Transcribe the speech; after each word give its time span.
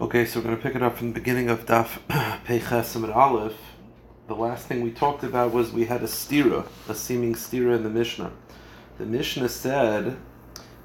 Okay, 0.00 0.24
so 0.24 0.40
we're 0.40 0.44
going 0.44 0.56
to 0.56 0.62
pick 0.62 0.74
it 0.74 0.82
up 0.82 0.96
from 0.96 1.08
the 1.08 1.20
beginning 1.20 1.50
of 1.50 1.66
Daf 1.66 1.98
Peiches 2.46 2.96
and 2.96 3.04
Aleph. 3.12 3.52
The 4.28 4.34
last 4.34 4.66
thing 4.66 4.80
we 4.80 4.92
talked 4.92 5.24
about 5.24 5.52
was 5.52 5.72
we 5.72 5.84
had 5.84 6.02
a 6.02 6.06
stira, 6.06 6.66
a 6.88 6.94
seeming 6.94 7.34
stira 7.34 7.76
in 7.76 7.82
the 7.82 7.90
Mishnah. 7.90 8.32
The 8.96 9.04
Mishnah 9.04 9.50
said 9.50 10.16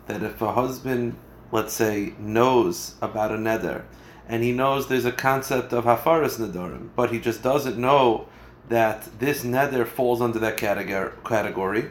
that 0.08 0.22
if 0.22 0.42
a 0.42 0.52
husband, 0.52 1.16
let's 1.54 1.72
say, 1.72 2.14
knows 2.20 2.96
about 3.02 3.32
a 3.32 3.38
neder, 3.38 3.86
and 4.28 4.44
he 4.44 4.52
knows 4.52 4.90
there's 4.90 5.06
a 5.06 5.14
concept 5.14 5.72
of 5.72 5.86
hafaras 5.86 6.38
nedarim, 6.38 6.90
but 6.94 7.10
he 7.10 7.18
just 7.22 7.42
doesn't 7.42 7.78
know 7.78 8.28
that 8.68 9.08
this 9.20 9.46
neder 9.46 9.88
falls 9.88 10.20
under 10.22 10.40
that 10.40 10.58
category. 10.58 11.90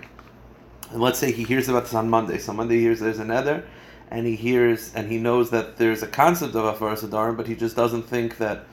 And 0.90 1.00
let's 1.00 1.18
say 1.18 1.32
he 1.32 1.44
hears 1.44 1.70
about 1.70 1.84
this 1.84 1.94
on 1.94 2.10
Monday. 2.10 2.36
So 2.36 2.52
Monday 2.52 2.74
he 2.74 2.82
hears 2.82 3.00
there's 3.00 3.18
a 3.18 3.24
neder, 3.24 3.64
and 4.10 4.26
he 4.26 4.36
hears 4.36 4.94
and 4.94 5.10
he 5.10 5.18
knows 5.18 5.50
that 5.50 5.76
there's 5.76 6.02
a 6.02 6.06
concept 6.06 6.54
of 6.54 6.64
hafaras 6.64 7.02
nedarim, 7.02 7.36
but 7.36 7.46
he 7.46 7.54
just 7.54 7.76
doesn't 7.76 8.04
think 8.04 8.38
that 8.38 8.64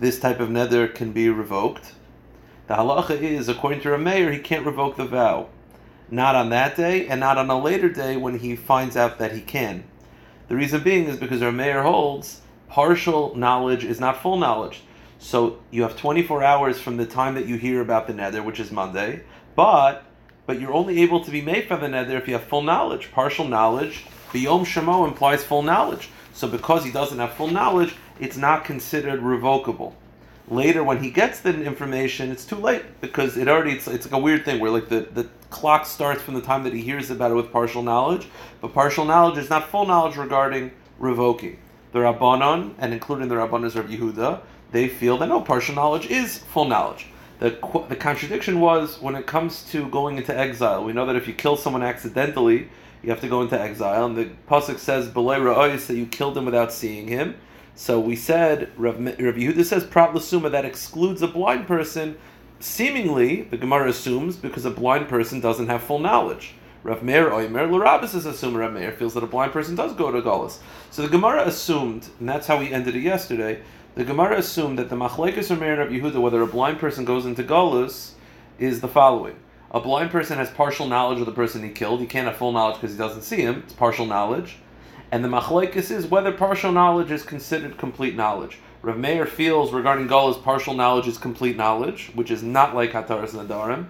this 0.00 0.18
type 0.18 0.40
of 0.40 0.48
neder 0.48 0.92
can 0.92 1.12
be 1.12 1.28
revoked. 1.28 1.94
The 2.66 2.74
halacha 2.74 3.20
is, 3.20 3.48
according 3.48 3.80
to 3.82 3.88
Rameir, 3.88 4.32
he 4.32 4.38
can't 4.38 4.66
revoke 4.66 4.96
the 4.96 5.06
vow, 5.06 5.48
not 6.10 6.34
on 6.34 6.50
that 6.50 6.76
day 6.76 7.06
and 7.06 7.20
not 7.20 7.38
on 7.38 7.48
a 7.50 7.58
later 7.58 7.88
day 7.88 8.16
when 8.16 8.38
he 8.38 8.56
finds 8.56 8.96
out 8.96 9.18
that 9.18 9.32
he 9.32 9.40
can. 9.40 9.84
The 10.48 10.56
reason 10.56 10.82
being 10.82 11.06
is 11.06 11.16
because 11.16 11.40
Rameir 11.40 11.82
holds 11.82 12.40
partial 12.68 13.34
knowledge 13.34 13.84
is 13.84 14.00
not 14.00 14.22
full 14.22 14.36
knowledge. 14.36 14.82
So 15.18 15.58
you 15.70 15.82
have 15.82 15.96
24 15.96 16.42
hours 16.42 16.80
from 16.80 16.96
the 16.96 17.06
time 17.06 17.34
that 17.34 17.46
you 17.46 17.56
hear 17.56 17.80
about 17.80 18.06
the 18.06 18.12
neder, 18.12 18.44
which 18.44 18.60
is 18.60 18.70
Monday, 18.70 19.22
but 19.56 20.04
but 20.46 20.58
you're 20.58 20.72
only 20.72 21.02
able 21.02 21.22
to 21.24 21.30
be 21.30 21.42
made 21.42 21.68
for 21.68 21.76
the 21.76 21.88
neder 21.88 22.18
if 22.18 22.26
you 22.26 22.34
have 22.34 22.44
full 22.44 22.62
knowledge. 22.62 23.12
Partial 23.12 23.46
knowledge 23.46 24.06
Biyom 24.32 24.64
Shemo 24.64 25.06
implies 25.06 25.44
full 25.44 25.62
knowledge. 25.62 26.10
So 26.32 26.46
because 26.48 26.84
he 26.84 26.92
doesn't 26.92 27.18
have 27.18 27.32
full 27.34 27.48
knowledge, 27.48 27.94
it's 28.20 28.36
not 28.36 28.64
considered 28.64 29.22
revocable. 29.22 29.96
Later, 30.50 30.82
when 30.82 31.02
he 31.02 31.10
gets 31.10 31.40
the 31.40 31.62
information, 31.62 32.30
it's 32.30 32.46
too 32.46 32.56
late 32.56 33.00
because 33.00 33.36
it 33.36 33.48
already 33.48 33.72
it's, 33.72 33.86
it's 33.86 34.06
like 34.06 34.18
a 34.18 34.22
weird 34.22 34.44
thing 34.44 34.60
where 34.60 34.70
like 34.70 34.88
the, 34.88 35.00
the 35.12 35.28
clock 35.50 35.84
starts 35.84 36.22
from 36.22 36.34
the 36.34 36.40
time 36.40 36.64
that 36.64 36.72
he 36.72 36.80
hears 36.80 37.10
about 37.10 37.30
it 37.30 37.34
with 37.34 37.52
partial 37.52 37.82
knowledge, 37.82 38.28
but 38.60 38.72
partial 38.72 39.04
knowledge 39.04 39.36
is 39.36 39.50
not 39.50 39.68
full 39.68 39.86
knowledge 39.86 40.16
regarding 40.16 40.70
revoking. 40.98 41.58
The 41.92 42.00
Rabbanon, 42.00 42.74
and 42.78 42.92
including 42.92 43.28
the 43.28 43.34
Rabbanos 43.34 43.76
of 43.76 43.86
Yehuda, 43.86 44.40
they 44.72 44.88
feel 44.88 45.18
that 45.18 45.28
no, 45.28 45.40
partial 45.40 45.74
knowledge 45.74 46.06
is 46.06 46.38
full 46.38 46.66
knowledge. 46.66 47.06
The, 47.40 47.50
the 47.88 47.96
contradiction 47.96 48.60
was 48.60 49.00
when 49.00 49.14
it 49.14 49.26
comes 49.26 49.62
to 49.70 49.88
going 49.88 50.16
into 50.16 50.36
exile. 50.36 50.84
We 50.84 50.92
know 50.92 51.06
that 51.06 51.16
if 51.16 51.28
you 51.28 51.34
kill 51.34 51.56
someone 51.56 51.82
accidentally, 51.82 52.68
you 53.02 53.10
have 53.10 53.20
to 53.20 53.28
go 53.28 53.42
into 53.42 53.60
exile. 53.60 54.06
And 54.06 54.16
the 54.16 54.30
pasuk 54.48 54.78
says 54.78 55.08
"Belay 55.08 55.38
ra'ois" 55.38 55.86
that 55.86 55.96
you 55.96 56.06
killed 56.06 56.36
him 56.36 56.44
without 56.44 56.72
seeing 56.72 57.08
him. 57.08 57.36
So 57.74 58.00
we 58.00 58.16
said 58.16 58.70
Rav, 58.76 58.96
Yehuda 58.96 59.64
says 59.64 59.84
"Prat 59.84 60.14
l'suma" 60.14 60.50
that 60.50 60.64
excludes 60.64 61.22
a 61.22 61.28
blind 61.28 61.66
person. 61.66 62.16
Seemingly, 62.60 63.42
the 63.42 63.56
Gemara 63.56 63.90
assumes 63.90 64.36
because 64.36 64.64
a 64.64 64.70
blind 64.70 65.08
person 65.08 65.38
doesn't 65.40 65.68
have 65.68 65.82
full 65.82 66.00
knowledge. 66.00 66.54
Rav 66.82 67.02
Meir 67.02 67.30
Oimer 67.30 67.68
Larabis 67.68 68.14
is 68.14 68.26
assuming 68.26 68.58
Rav 68.58 68.72
Meir 68.72 68.92
feels 68.92 69.14
that 69.14 69.22
a 69.22 69.28
blind 69.28 69.52
person 69.52 69.76
does 69.76 69.92
go 69.92 70.10
to 70.10 70.20
Golis. 70.20 70.58
So 70.90 71.02
the 71.02 71.08
Gemara 71.08 71.46
assumed, 71.46 72.08
and 72.18 72.28
that's 72.28 72.46
how 72.46 72.58
we 72.58 72.72
ended 72.72 72.96
it 72.96 73.02
yesterday. 73.02 73.62
The 73.94 74.04
Gemara 74.04 74.38
assumed 74.38 74.78
that 74.78 74.90
the 74.90 74.96
Machlekes 74.96 75.50
Rav 75.50 75.60
Meir 75.60 75.78
Rav 75.78 75.88
Yehuda, 75.88 76.20
whether 76.20 76.42
a 76.42 76.46
blind 76.46 76.78
person 76.78 77.04
goes 77.04 77.26
into 77.26 77.44
Golis, 77.44 78.12
is 78.58 78.80
the 78.80 78.88
following 78.88 79.36
a 79.70 79.80
blind 79.80 80.10
person 80.10 80.38
has 80.38 80.50
partial 80.50 80.86
knowledge 80.86 81.20
of 81.20 81.26
the 81.26 81.32
person 81.32 81.62
he 81.62 81.70
killed. 81.70 82.00
He 82.00 82.06
can't 82.06 82.26
have 82.26 82.36
full 82.36 82.52
knowledge 82.52 82.76
because 82.76 82.92
he 82.92 82.98
doesn't 82.98 83.22
see 83.22 83.42
him. 83.42 83.62
It's 83.64 83.74
partial 83.74 84.06
knowledge. 84.06 84.56
And 85.10 85.24
the 85.24 85.28
machlekes 85.28 85.90
is 85.90 86.06
whether 86.06 86.32
partial 86.32 86.72
knowledge 86.72 87.10
is 87.10 87.22
considered 87.22 87.78
complete 87.78 88.14
knowledge. 88.14 88.58
Rav 88.82 88.96
Meir 88.96 89.26
feels 89.26 89.72
regarding 89.72 90.06
Gala's 90.06 90.36
partial 90.36 90.74
knowledge 90.74 91.06
is 91.06 91.18
complete 91.18 91.56
knowledge, 91.56 92.10
which 92.14 92.30
is 92.30 92.42
not 92.42 92.74
like 92.74 92.92
Hataras 92.92 93.30
Nadarim. 93.30 93.86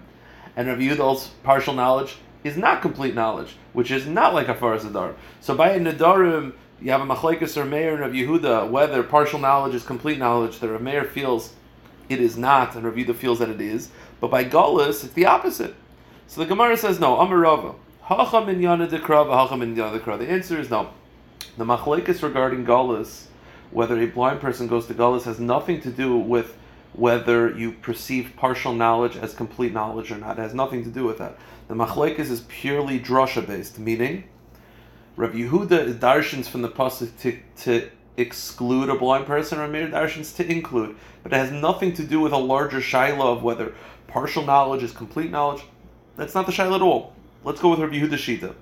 And 0.55 0.67
Rav 0.67 0.79
Yudal's 0.79 1.29
partial 1.43 1.73
knowledge 1.73 2.17
is 2.43 2.57
not 2.57 2.81
complete 2.81 3.15
knowledge, 3.15 3.55
which 3.73 3.91
is 3.91 4.05
not 4.05 4.33
like 4.33 4.47
Hafaras 4.47 4.81
Nadarim. 4.81 5.15
So 5.41 5.55
by 5.55 5.71
a 5.71 5.79
Nadarim, 5.79 6.53
you 6.81 6.91
have 6.91 7.01
a 7.01 7.05
machlekes 7.05 7.57
or 7.57 7.65
Meir 7.65 7.93
and 7.93 8.01
Rav 8.01 8.11
Yehuda, 8.11 8.69
whether 8.69 9.03
partial 9.03 9.39
knowledge 9.39 9.75
is 9.75 9.83
complete 9.83 10.17
knowledge, 10.17 10.59
that 10.59 10.69
Rav 10.69 10.81
Meir 10.81 11.03
feels 11.03 11.53
it 12.07 12.19
is 12.19 12.37
not, 12.37 12.75
and 12.75 12.83
Rav 12.83 12.95
Yehuda 12.95 13.15
feels 13.15 13.39
that 13.39 13.49
it 13.49 13.61
is. 13.61 13.89
But 14.19 14.31
by 14.31 14.43
Golis, 14.43 15.03
it's 15.03 15.13
the 15.13 15.25
opposite. 15.25 15.75
So 16.27 16.41
the 16.41 16.47
Gemara 16.47 16.77
says 16.77 16.99
no. 16.99 17.15
Amarava. 17.17 17.75
Hacham 18.03 18.49
in 18.49 18.59
Yana 18.59 18.89
Dekra, 18.89 19.25
Hacham 19.25 19.61
in 19.61 19.75
Yana 19.75 19.99
Dekra. 19.99 20.17
The 20.17 20.29
answer 20.29 20.59
is 20.59 20.69
no. 20.69 20.89
The 21.57 21.65
machlekes 21.65 22.21
regarding 22.21 22.65
Golis, 22.65 23.25
whether 23.71 23.99
a 23.99 24.07
blind 24.07 24.39
person 24.39 24.67
goes 24.67 24.87
to 24.87 24.93
Golis, 24.93 25.23
has 25.23 25.39
nothing 25.39 25.81
to 25.81 25.91
do 25.91 26.17
with 26.17 26.57
whether 26.93 27.55
you 27.55 27.71
perceive 27.71 28.33
partial 28.35 28.73
knowledge 28.73 29.15
as 29.15 29.33
complete 29.33 29.73
knowledge 29.73 30.11
or 30.11 30.17
not. 30.17 30.39
It 30.39 30.41
has 30.41 30.53
nothing 30.53 30.83
to 30.83 30.89
do 30.89 31.03
with 31.03 31.19
that. 31.19 31.37
The 31.67 31.75
machlekes 31.75 32.31
is 32.31 32.41
purely 32.47 32.99
drasha 32.99 33.45
based, 33.45 33.77
meaning 33.77 34.23
Rav 35.15 35.33
Yehuda 35.33 35.83
is 35.85 35.95
darshans 35.97 36.47
from 36.47 36.61
the 36.61 36.69
pasuk 36.69 37.11
to, 37.19 37.37
to 37.63 37.89
exclude 38.17 38.89
a 38.89 38.95
blind 38.95 39.25
person, 39.25 39.59
or 39.59 39.67
Mir 39.67 39.87
darshans 39.87 40.35
to 40.37 40.49
include, 40.49 40.95
but 41.23 41.33
it 41.33 41.35
has 41.35 41.51
nothing 41.51 41.93
to 41.93 42.03
do 42.03 42.19
with 42.19 42.31
a 42.31 42.37
larger 42.37 42.79
shaila 42.79 43.37
of 43.37 43.43
whether 43.43 43.73
partial 44.09 44.43
knowledge 44.45 44.83
is 44.83 44.91
complete 44.91 45.31
knowledge. 45.31 45.63
That's 46.15 46.35
not 46.35 46.45
the 46.45 46.51
shaila 46.51 46.75
at 46.75 46.81
all. 46.81 47.13
Let's 47.43 47.61
go 47.61 47.69
with 47.69 47.79
Rabbi 47.79 47.95
Yehuda 47.95 48.15
Shita. 48.15 48.53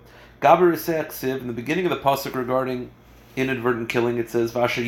Gaber 0.42 0.74
Siv, 0.74 1.42
in 1.42 1.48
the 1.48 1.54
beginning 1.54 1.86
of 1.86 1.92
the 1.92 1.98
pasuk 1.98 2.36
regarding 2.36 2.92
inadvertent 3.36 3.90
killing, 3.90 4.18
it 4.18 4.30
says 4.30 4.52
Vasher 4.52 4.84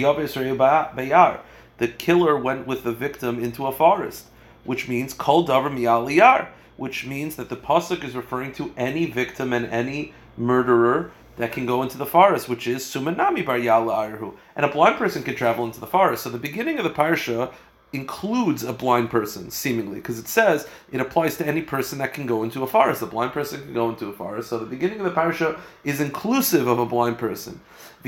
Bayar. 0.56 1.40
The 1.80 1.88
killer 1.88 2.38
went 2.38 2.68
with 2.68 2.84
the 2.84 2.92
victim 2.92 3.42
into 3.42 3.66
a 3.66 3.72
forest, 3.72 4.26
which 4.66 4.88
means 4.88 5.14
Kol 5.14 5.48
Davar 5.48 5.72
Miyaliyar, 5.72 6.50
which 6.78 7.06
means 7.06 7.36
that 7.38 7.50
the 7.50 7.56
pasuk 7.56 8.04
is 8.04 8.16
referring 8.16 8.52
to 8.54 8.74
any 8.78 9.06
victim 9.06 9.54
and 9.54 9.66
any 9.68 10.14
murderer 10.38 11.12
that 11.38 11.54
can 11.54 11.66
go 11.66 11.82
into 11.82 11.98
the 11.98 12.06
forest, 12.06 12.50
which 12.50 12.68
is 12.68 12.84
Sumanami 12.84 13.46
Bar 13.46 13.58
Yala 13.58 14.20
Arhu. 14.20 14.36
And 14.58 14.66
a 14.66 14.70
blind 14.70 14.98
person 14.98 15.24
can 15.24 15.36
travel 15.36 15.66
into 15.66 15.80
the 15.80 15.88
forest. 15.88 16.24
So 16.24 16.30
the 16.30 16.38
beginning 16.38 16.78
of 16.78 16.84
the 16.84 16.90
parsha 16.90 17.54
includes 17.92 18.64
a 18.64 18.74
blind 18.74 19.10
person, 19.10 19.50
seemingly, 19.50 19.96
because 19.96 20.20
it 20.20 20.28
says 20.28 20.68
it 20.92 21.02
applies 21.02 21.38
to 21.38 21.48
any 21.48 21.62
person 21.62 21.98
that 22.00 22.14
can 22.14 22.26
go 22.26 22.44
into 22.44 22.64
a 22.64 22.68
forest. 22.68 23.02
A 23.02 23.08
blind 23.08 23.34
person 23.34 23.62
can 23.62 23.74
go 23.74 23.90
into 23.90 24.08
a 24.08 24.14
forest. 24.14 24.50
So 24.50 24.60
the 24.60 24.66
beginning 24.66 25.00
of 25.00 25.06
the 25.06 25.12
parsha 25.12 25.60
is 25.84 26.00
inclusive 26.00 26.68
of 26.68 26.78
a 26.78 26.86
blind 26.86 27.18
person. 27.18 27.60
So 28.02 28.08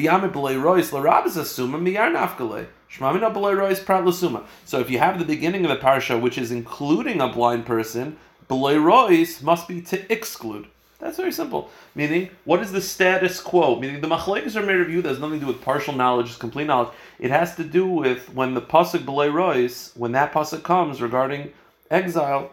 if 4.80 4.90
you 4.90 5.00
have 5.00 5.20
the 5.20 5.26
beginning 5.26 5.66
of 5.66 5.72
the 5.72 5.78
parsha, 5.78 6.22
which 6.22 6.38
is 6.38 6.52
including 6.52 7.22
a 7.22 7.28
blind 7.28 7.66
person, 7.66 8.18
must 8.50 9.68
be 9.68 9.82
to 9.82 10.12
exclude. 10.12 10.68
That's 11.02 11.18
very 11.18 11.32
simple. 11.32 11.72
Meaning, 11.96 12.30
what 12.46 12.62
is 12.62 12.72
the 12.72 12.80
status 12.80 13.42
quo? 13.42 13.80
Meaning, 13.80 14.02
the 14.02 14.08
machlekes 14.08 14.56
are 14.56 14.62
made 14.62 14.80
of 14.80 14.90
you 14.90 15.02
that 15.02 15.10
has 15.10 15.20
nothing 15.20 15.40
to 15.40 15.46
do 15.48 15.52
with 15.52 15.62
partial 15.62 15.96
knowledge, 15.96 16.28
it's 16.28 16.38
complete 16.38 16.68
knowledge. 16.68 16.94
It 17.20 17.32
has 17.32 17.56
to 17.56 17.64
do 17.64 17.88
with 17.88 18.32
when 18.36 18.54
the 18.54 18.62
pasuk 18.62 19.00
b'lei 19.00 19.34
rois, 19.34 19.98
when 19.98 20.12
that 20.12 20.32
pasuk 20.32 20.62
comes 20.62 21.02
regarding 21.02 21.52
exile, 21.90 22.52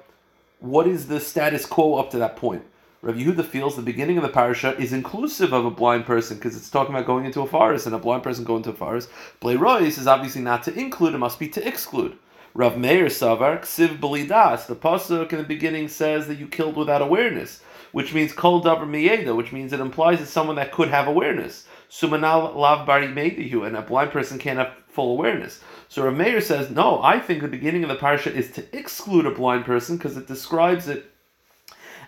what 0.61 0.87
is 0.87 1.09
the 1.09 1.21
status 1.21 1.67
quo 1.67 1.97
up 1.97 2.11
to 2.11 2.19
that 2.19 2.37
point? 2.37 2.65
Rav 3.03 3.15
Yehuda 3.15 3.45
feels 3.45 3.77
the 3.77 3.83
beginning 3.83 4.17
of 4.17 4.23
the 4.23 4.29
parasha 4.29 4.77
is 4.77 4.93
inclusive 4.93 5.53
of 5.53 5.65
a 5.65 5.71
blind 5.71 6.05
person 6.05 6.37
because 6.37 6.57
it's 6.57 6.71
talking 6.71 6.95
about 6.95 7.07
going 7.07 7.27
into 7.27 7.43
a 7.43 7.47
forest 7.47 7.87
and 7.87 7.95
a 7.95 7.99
blind 7.99 8.25
person 8.25 8.45
going 8.45 8.61
into 8.61 8.71
a 8.71 8.75
forest. 8.75 9.11
Blei 9.41 9.57
rois 9.57 9.99
is 9.99 10.07
obviously 10.07 10.41
not 10.41 10.63
to 10.65 10.77
include; 10.77 11.15
it 11.15 11.19
must 11.19 11.39
be 11.39 11.49
to 11.49 11.69
exclude. 11.69 12.17
Rav 12.55 12.79
Meir 12.79 13.07
Savar 13.07 13.61
Ksiv 13.61 14.01
Belidas. 14.01 14.67
The 14.67 14.75
pasuk 14.75 15.33
in 15.33 15.39
the 15.39 15.45
beginning 15.45 15.87
says 15.87 16.27
that 16.27 16.39
you 16.39 16.49
killed 16.49 16.77
without 16.77 17.03
awareness 17.03 17.61
which 17.93 18.15
means 18.15 18.33
kol 18.33 18.63
davar 18.63 18.87
miyeda, 18.87 19.35
which 19.35 19.53
means 19.53 19.73
it 19.73 19.81
implies 19.81 20.21
it's 20.21 20.31
someone 20.31 20.57
that 20.57 20.73
could 20.73 20.89
have 20.89 21.07
awareness. 21.07 21.67
Sumanal 21.91 22.55
lav 22.55 22.87
bari 22.87 23.09
meidihu, 23.09 23.67
and 23.67 23.77
a 23.77 23.83
blind 23.83 24.11
person 24.11 24.39
can't 24.39 24.59
have 24.59 24.73
full 24.89 25.13
awareness. 25.13 25.61
So 25.89 26.05
Rav 26.05 26.17
Meir 26.17 26.41
says, 26.41 26.71
no, 26.71 27.01
I 27.03 27.19
think 27.19 27.41
the 27.41 27.49
beginning 27.49 27.83
of 27.85 27.89
the 27.89 27.97
parsha 27.97 28.31
is 28.33 28.51
to 28.53 28.77
exclude 28.77 29.27
a 29.27 29.31
blind 29.31 29.65
person 29.65 29.97
because 29.97 30.17
it 30.17 30.27
describes 30.27 30.89
it 30.89 31.11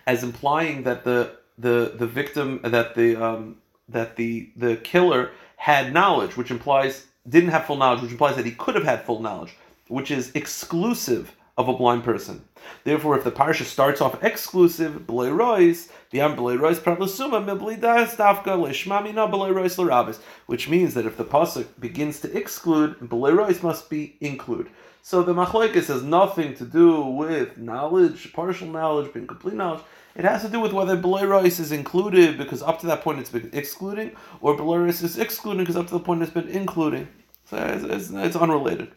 as 0.05 0.23
implying 0.23 0.83
that 0.83 1.03
the 1.03 1.37
the 1.57 1.93
the 1.95 2.07
victim 2.07 2.59
that 2.63 2.95
the 2.95 3.15
um, 3.15 3.57
that 3.89 4.17
the 4.17 4.49
the 4.55 4.75
killer 4.77 5.31
had 5.55 5.93
knowledge, 5.93 6.35
which 6.37 6.51
implies 6.51 7.07
didn't 7.27 7.49
have 7.49 7.65
full 7.65 7.77
knowledge, 7.77 8.01
which 8.01 8.11
implies 8.11 8.35
that 8.35 8.45
he 8.45 8.51
could 8.51 8.75
have 8.75 8.83
had 8.83 9.03
full 9.03 9.21
knowledge, 9.21 9.55
which 9.87 10.11
is 10.11 10.31
exclusive 10.35 11.35
of 11.61 11.69
a 11.69 11.77
blind 11.77 12.03
person. 12.03 12.43
Therefore, 12.83 13.17
if 13.17 13.23
the 13.23 13.31
parsha 13.31 13.63
starts 13.63 14.01
off 14.01 14.23
exclusive, 14.23 15.05
b'lei 15.07 15.35
rois, 15.35 15.89
the 16.09 16.21
am 16.21 16.35
b'lei 16.35 16.59
rois 16.59 16.79
pravlasuma 16.79 17.43
mibli 17.45 17.79
das 17.79 18.15
dafka 18.15 18.57
b'lei 18.57 19.55
rois 19.55 19.77
l'rabis, 19.77 20.19
which 20.47 20.67
means 20.67 20.93
that 20.95 21.05
if 21.05 21.17
the 21.17 21.23
pasuk 21.23 21.67
begins 21.79 22.19
to 22.19 22.35
exclude, 22.35 22.99
b'lei 22.99 23.35
rois 23.37 23.61
must 23.61 23.89
be 23.89 24.17
include. 24.19 24.69
So 25.03 25.23
the 25.23 25.33
machlekes 25.33 25.87
has 25.87 26.03
nothing 26.03 26.55
to 26.55 26.65
do 26.65 27.01
with 27.01 27.57
knowledge, 27.57 28.33
partial 28.33 28.67
knowledge, 28.67 29.13
being 29.13 29.27
complete 29.27 29.55
knowledge. 29.55 29.83
It 30.15 30.25
has 30.25 30.41
to 30.41 30.49
do 30.49 30.59
with 30.59 30.73
whether 30.73 30.97
b'lei 30.97 31.27
rois 31.27 31.59
is 31.59 31.71
included 31.71 32.37
because 32.37 32.61
up 32.61 32.79
to 32.79 32.87
that 32.87 33.01
point 33.01 33.19
it's 33.19 33.29
been 33.29 33.49
excluding, 33.53 34.15
or 34.41 34.57
b'lei 34.57 34.83
rois 34.83 35.03
is 35.03 35.17
excluding 35.17 35.63
because 35.63 35.77
up 35.77 35.87
to 35.87 35.93
the 35.93 35.99
point 35.99 36.23
it's 36.23 36.33
been 36.33 36.49
including. 36.49 37.07
So 37.45 37.57
it's, 37.57 37.83
it's, 37.83 38.09
it's 38.11 38.35
unrelated. 38.35 38.91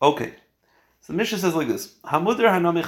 Okay. 0.00 0.34
So 1.06 1.12
the 1.12 1.18
Mishnah 1.18 1.38
says 1.38 1.54
like 1.54 1.68
this: 1.68 1.94
Hamudr 2.04 2.40
hanami 2.50 2.82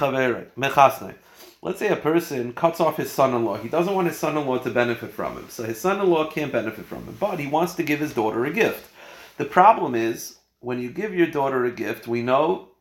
mechasnei. 0.57 1.15
Let's 1.61 1.79
say 1.79 1.87
a 1.87 1.95
person 1.95 2.51
cuts 2.51 2.81
off 2.81 2.97
his 2.97 3.09
son-in-law. 3.09 3.59
He 3.59 3.69
doesn't 3.69 3.93
want 3.93 4.09
his 4.09 4.17
son-in-law 4.17 4.57
to 4.59 4.71
benefit 4.71 5.11
from 5.11 5.37
him, 5.37 5.45
so 5.47 5.63
his 5.63 5.79
son-in-law 5.79 6.29
can't 6.29 6.51
benefit 6.51 6.85
from 6.85 7.05
him. 7.05 7.15
But 7.17 7.39
he 7.39 7.47
wants 7.47 7.75
to 7.75 7.83
give 7.83 8.01
his 8.01 8.13
daughter 8.13 8.43
a 8.43 8.51
gift. 8.51 8.91
The 9.37 9.45
problem 9.45 9.95
is 9.95 10.37
when 10.59 10.81
you 10.81 10.89
give 10.89 11.13
your 11.13 11.27
daughter 11.27 11.63
a 11.63 11.71
gift, 11.71 12.09
we 12.09 12.21
know 12.21 12.71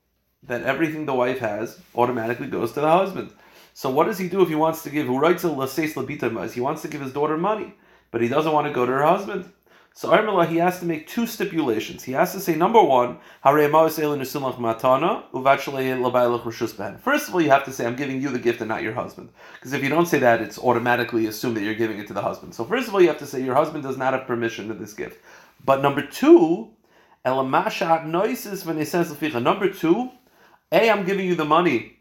that 0.43 0.65
everything 0.65 1.07
the 1.07 1.15
wife 1.15 1.39
has 1.39 1.81
automatically 1.95 2.49
goes 2.49 2.73
to 2.73 2.81
the 2.81 2.91
husband. 2.91 3.31
So 3.75 3.91
what 3.91 4.07
does 4.07 4.19
he 4.19 4.29
do 4.29 4.43
if 4.43 4.49
he 4.49 4.57
wants 4.57 4.83
to 4.83 4.91
give? 4.91 5.07
He 5.07 5.17
writes 5.17 5.45
a 5.45 6.49
He 6.49 6.61
wants 6.61 6.83
to 6.83 6.89
give 6.89 7.01
his 7.01 7.13
daughter 7.13 7.37
money, 7.37 7.75
but 8.11 8.21
he 8.21 8.29
doesn't 8.29 8.53
want 8.53 8.67
to 8.67 8.73
go 8.73 8.85
to 8.85 8.91
her 8.91 9.05
husband. 9.05 9.53
So 9.95 10.11
Armela, 10.11 10.47
he 10.47 10.59
has 10.59 10.79
to 10.79 10.87
make 10.87 11.09
two 11.09 11.27
stipulations. 11.27 12.05
He 12.05 12.13
has 12.13 12.31
to 12.33 12.39
say, 12.39 12.55
number 12.55 12.81
one, 12.81 13.19
First 13.43 13.99
of 17.29 17.35
all, 17.35 17.41
you 17.41 17.51
have 17.51 17.65
to 17.65 17.73
say, 17.73 17.85
I'm 17.85 17.97
giving 17.97 18.23
you 18.23 18.29
the 18.29 18.39
gift 18.39 18.61
and 18.61 18.69
not 18.69 18.83
your 18.83 18.93
husband. 18.93 19.31
Because 19.55 19.73
if 19.73 19.83
you 19.83 19.89
don't 19.89 20.07
say 20.07 20.21
that, 20.21 20.41
it's 20.41 20.59
automatically 20.59 21.27
assumed 21.27 21.57
that 21.57 21.63
you're 21.63 21.75
giving 21.75 21.99
it 21.99 22.07
to 22.07 22.15
the 22.15 22.23
husband. 22.23 22.55
So 22.55 22.65
first 22.65 22.87
of 22.87 22.95
all, 22.95 23.01
you 23.01 23.09
have 23.09 23.19
to 23.19 23.27
say, 23.27 23.43
your 23.43 23.57
husband 23.57 23.83
does 23.83 23.97
not 23.97 24.13
have 24.13 24.27
permission 24.27 24.69
to 24.69 24.75
this 24.75 24.95
gift. 24.95 25.19
But 25.65 25.83
number 25.83 26.03
two, 26.03 26.71
Number 27.25 27.51
two, 29.69 30.11
A, 30.73 30.91
I'm 30.91 31.05
giving 31.05 31.27
you 31.27 31.35
the 31.35 31.45
money 31.45 31.97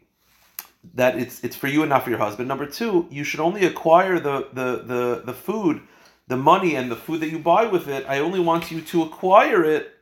that 0.94 1.18
it's 1.18 1.44
it's 1.44 1.56
for 1.56 1.66
you 1.66 1.82
and 1.82 1.90
not 1.90 2.04
for 2.04 2.10
your 2.10 2.18
husband. 2.18 2.48
Number 2.48 2.66
two, 2.66 3.06
you 3.10 3.24
should 3.24 3.40
only 3.40 3.66
acquire 3.66 4.18
the 4.20 4.48
the 4.52 4.82
the, 4.84 5.22
the 5.26 5.34
food 5.34 5.82
the 6.28 6.36
money 6.36 6.76
and 6.76 6.90
the 6.90 6.96
food 6.96 7.20
that 7.20 7.30
you 7.30 7.38
buy 7.38 7.64
with 7.64 7.88
it, 7.88 8.04
I 8.06 8.20
only 8.20 8.38
want 8.38 8.70
you 8.70 8.80
to 8.82 9.02
acquire 9.02 9.64
it 9.64 9.94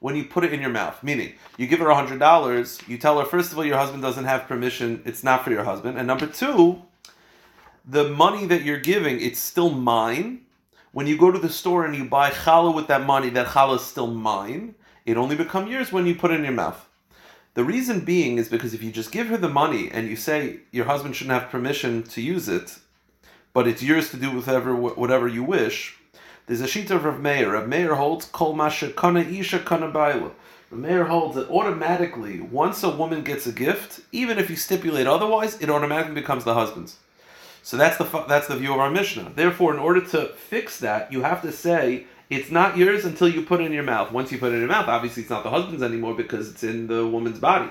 when 0.00 0.16
you 0.16 0.24
put 0.24 0.44
it 0.44 0.52
in 0.52 0.60
your 0.60 0.70
mouth. 0.70 1.02
Meaning, 1.02 1.34
you 1.56 1.66
give 1.66 1.78
her 1.78 1.90
hundred 1.90 2.18
dollars, 2.18 2.80
you 2.86 2.98
tell 2.98 3.18
her 3.18 3.24
first 3.24 3.52
of 3.52 3.58
all 3.58 3.64
your 3.64 3.78
husband 3.78 4.02
doesn't 4.02 4.24
have 4.24 4.46
permission, 4.46 5.02
it's 5.04 5.24
not 5.24 5.44
for 5.44 5.50
your 5.50 5.64
husband, 5.64 5.96
and 5.96 6.06
number 6.06 6.26
two, 6.26 6.82
the 7.88 8.08
money 8.10 8.44
that 8.46 8.64
you're 8.64 8.80
giving, 8.80 9.20
it's 9.20 9.38
still 9.38 9.70
mine. 9.70 10.42
When 10.92 11.06
you 11.06 11.16
go 11.16 11.30
to 11.30 11.38
the 11.38 11.48
store 11.48 11.84
and 11.84 11.94
you 11.94 12.04
buy 12.04 12.30
challah 12.30 12.74
with 12.74 12.88
that 12.88 13.06
money, 13.06 13.30
that 13.30 13.46
challah 13.46 13.76
is 13.76 13.82
still 13.82 14.08
mine. 14.08 14.74
It 15.06 15.16
only 15.16 15.36
becomes 15.36 15.70
yours 15.70 15.92
when 15.92 16.06
you 16.06 16.14
put 16.14 16.30
it 16.30 16.34
in 16.34 16.44
your 16.44 16.52
mouth. 16.52 16.86
The 17.54 17.64
reason 17.64 18.04
being 18.04 18.36
is 18.36 18.48
because 18.48 18.74
if 18.74 18.82
you 18.82 18.90
just 18.90 19.10
give 19.10 19.28
her 19.28 19.36
the 19.36 19.48
money 19.48 19.90
and 19.90 20.08
you 20.08 20.16
say 20.16 20.60
your 20.70 20.84
husband 20.84 21.16
shouldn't 21.16 21.40
have 21.40 21.50
permission 21.50 22.02
to 22.04 22.20
use 22.20 22.48
it, 22.48 22.78
but 23.52 23.66
it's 23.66 23.82
yours 23.82 24.10
to 24.10 24.16
do 24.16 24.30
whatever 24.30 24.74
whatever 24.74 25.28
you 25.28 25.42
wish. 25.42 25.96
There's 26.46 26.60
a 26.60 26.66
sheet 26.66 26.90
of 26.90 27.04
Rav 27.04 27.20
Meir. 27.20 27.52
Rav 27.52 27.68
Meir 27.68 27.94
holds 27.94 28.24
kol 28.24 28.54
masha 28.54 28.90
kana 28.90 29.20
isha 29.20 29.58
kana 29.58 29.88
baila. 29.88 30.30
Rav 30.70 30.80
Meir 30.80 31.04
holds 31.04 31.36
that 31.36 31.50
automatically, 31.50 32.40
once 32.40 32.82
a 32.82 32.88
woman 32.88 33.22
gets 33.22 33.46
a 33.46 33.52
gift, 33.52 34.00
even 34.12 34.38
if 34.38 34.48
you 34.48 34.56
stipulate 34.56 35.06
otherwise, 35.06 35.60
it 35.60 35.68
automatically 35.68 36.14
becomes 36.14 36.44
the 36.44 36.54
husband's. 36.54 36.96
So 37.62 37.76
that's 37.76 37.98
the 37.98 38.04
that's 38.26 38.48
the 38.48 38.56
view 38.56 38.72
of 38.72 38.80
our 38.80 38.90
Mishnah. 38.90 39.32
Therefore, 39.34 39.74
in 39.74 39.78
order 39.78 40.00
to 40.00 40.28
fix 40.28 40.80
that, 40.80 41.12
you 41.12 41.22
have 41.22 41.42
to 41.42 41.52
say 41.52 42.06
it's 42.30 42.50
not 42.50 42.76
yours 42.76 43.04
until 43.04 43.28
you 43.28 43.42
put 43.42 43.60
it 43.60 43.64
in 43.64 43.72
your 43.72 43.82
mouth. 43.82 44.12
Once 44.12 44.32
you 44.32 44.38
put 44.38 44.52
it 44.52 44.54
in 44.54 44.60
your 44.60 44.68
mouth, 44.68 44.88
obviously 44.88 45.22
it's 45.22 45.30
not 45.30 45.44
the 45.44 45.50
husband's 45.50 45.82
anymore 45.82 46.14
because 46.14 46.50
it's 46.50 46.62
in 46.62 46.86
the 46.86 47.06
woman's 47.06 47.38
body. 47.38 47.68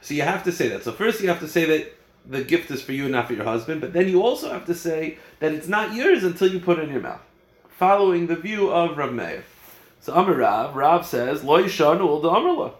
So 0.00 0.14
you 0.14 0.22
have 0.22 0.44
to 0.44 0.52
say 0.52 0.68
that. 0.68 0.84
So 0.84 0.92
first 0.92 1.20
you 1.20 1.28
have 1.28 1.40
to 1.40 1.48
say 1.48 1.64
that 1.64 1.95
the 2.28 2.42
gift 2.42 2.70
is 2.70 2.82
for 2.82 2.92
you 2.92 3.04
and 3.04 3.12
not 3.12 3.28
for 3.28 3.34
your 3.34 3.44
husband, 3.44 3.80
but 3.80 3.92
then 3.92 4.08
you 4.08 4.22
also 4.22 4.52
have 4.52 4.66
to 4.66 4.74
say 4.74 5.18
that 5.40 5.52
it's 5.52 5.68
not 5.68 5.94
yours 5.94 6.24
until 6.24 6.50
you 6.50 6.60
put 6.60 6.78
it 6.78 6.84
in 6.84 6.90
your 6.90 7.02
mouth, 7.02 7.20
following 7.68 8.26
the 8.26 8.36
view 8.36 8.70
of 8.70 8.96
Rav 8.96 9.12
Meir. 9.12 9.44
So 10.00 10.14
Amar 10.14 10.34
Rav, 10.34 10.76
Rav 10.76 11.06
says, 11.06 11.42
Lo 11.44 11.62
yishanu 11.62 12.00
ul 12.00 12.22
da'amarla. 12.22 12.72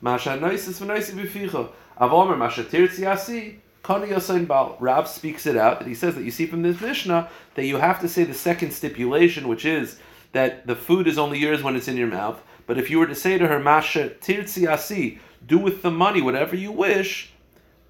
Masha 0.00 0.30
noisis 0.30 0.80
v'noisi 0.80 1.14
b'ficha. 1.14 1.68
Avomer 2.00 2.36
masha 2.36 2.64
tirtzi 2.64 3.06
asi. 3.06 3.60
Bal. 3.86 4.76
Rav 4.80 5.06
speaks 5.06 5.44
it 5.46 5.58
out, 5.58 5.78
that 5.78 5.86
he 5.86 5.94
says 5.94 6.14
that 6.14 6.24
you 6.24 6.30
see 6.30 6.46
from 6.46 6.62
this 6.62 6.80
Mishnah 6.80 7.28
that 7.54 7.66
you 7.66 7.76
have 7.76 8.00
to 8.00 8.08
say 8.08 8.24
the 8.24 8.32
second 8.32 8.70
stipulation, 8.70 9.46
which 9.46 9.66
is 9.66 9.98
that 10.32 10.66
the 10.66 10.74
food 10.74 11.06
is 11.06 11.18
only 11.18 11.38
yours 11.38 11.62
when 11.62 11.76
it's 11.76 11.86
in 11.86 11.98
your 11.98 12.06
mouth. 12.06 12.42
But 12.66 12.78
if 12.78 12.88
you 12.88 12.98
were 12.98 13.06
to 13.06 13.14
say 13.14 13.36
to 13.36 13.46
her, 13.46 13.60
Masha 13.60 14.08
tirtzi 14.08 14.66
asi, 14.66 15.18
do 15.46 15.58
with 15.58 15.82
the 15.82 15.90
money 15.90 16.22
whatever 16.22 16.56
you 16.56 16.72
wish, 16.72 17.33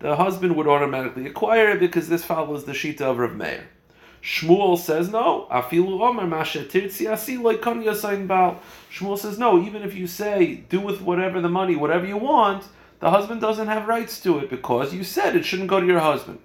the 0.00 0.16
husband 0.16 0.56
would 0.56 0.66
automatically 0.66 1.26
acquire 1.26 1.70
it 1.70 1.80
because 1.80 2.08
this 2.08 2.24
follows 2.24 2.64
the 2.64 2.72
shita 2.72 3.02
of 3.02 3.18
Rav 3.18 3.34
Meir. 3.34 3.68
Shmuel 4.22 4.78
says 4.78 5.10
no. 5.10 5.46
Afilu 5.50 6.00
Omer. 6.00 6.26
Shmuel 8.90 9.18
says 9.18 9.38
no. 9.38 9.62
Even 9.62 9.82
if 9.82 9.94
you 9.94 10.06
say 10.06 10.64
do 10.68 10.80
with 10.80 11.02
whatever 11.02 11.40
the 11.42 11.48
money, 11.48 11.76
whatever 11.76 12.06
you 12.06 12.16
want, 12.16 12.64
the 13.00 13.10
husband 13.10 13.42
doesn't 13.42 13.68
have 13.68 13.86
rights 13.86 14.20
to 14.22 14.38
it 14.38 14.48
because 14.48 14.94
you 14.94 15.04
said 15.04 15.36
it 15.36 15.44
shouldn't 15.44 15.68
go 15.68 15.78
to 15.78 15.86
your 15.86 16.00
husband. 16.00 16.38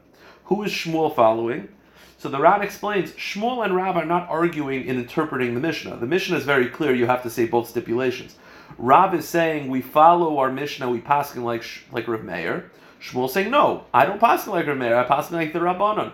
Who 0.45 0.63
is 0.63 0.71
Shmuel 0.71 1.15
following? 1.15 1.69
So 2.17 2.27
the 2.27 2.39
Ran 2.39 2.61
explains 2.61 3.13
Shmuel 3.13 3.63
and 3.63 3.73
Rab 3.73 3.95
are 3.95 4.03
not 4.03 4.27
arguing 4.27 4.85
in 4.85 4.97
interpreting 4.97 5.53
the 5.53 5.61
Mishnah. 5.61 5.95
The 5.97 6.05
Mishnah 6.05 6.35
is 6.35 6.43
very 6.43 6.67
clear. 6.67 6.93
You 6.93 7.05
have 7.05 7.23
to 7.23 7.29
say 7.29 7.45
both 7.45 7.69
stipulations. 7.69 8.35
Rab 8.77 9.13
is 9.13 9.25
saying 9.25 9.69
we 9.69 9.81
follow 9.81 10.37
our 10.39 10.51
Mishnah, 10.51 10.89
we 10.89 10.99
pass 10.99 11.33
like 11.37 11.63
like 11.93 12.09
Rav 12.09 12.25
Meir. 12.25 12.71
Shmuel 13.01 13.29
saying, 13.29 13.49
no, 13.49 13.85
I 13.93 14.05
don't 14.05 14.19
pass 14.19 14.47
like 14.47 14.65
Rameir, 14.65 14.95
I 14.97 15.03
pass 15.03 15.31
like 15.31 15.53
the 15.53 15.59
Rabbanon. 15.59 16.11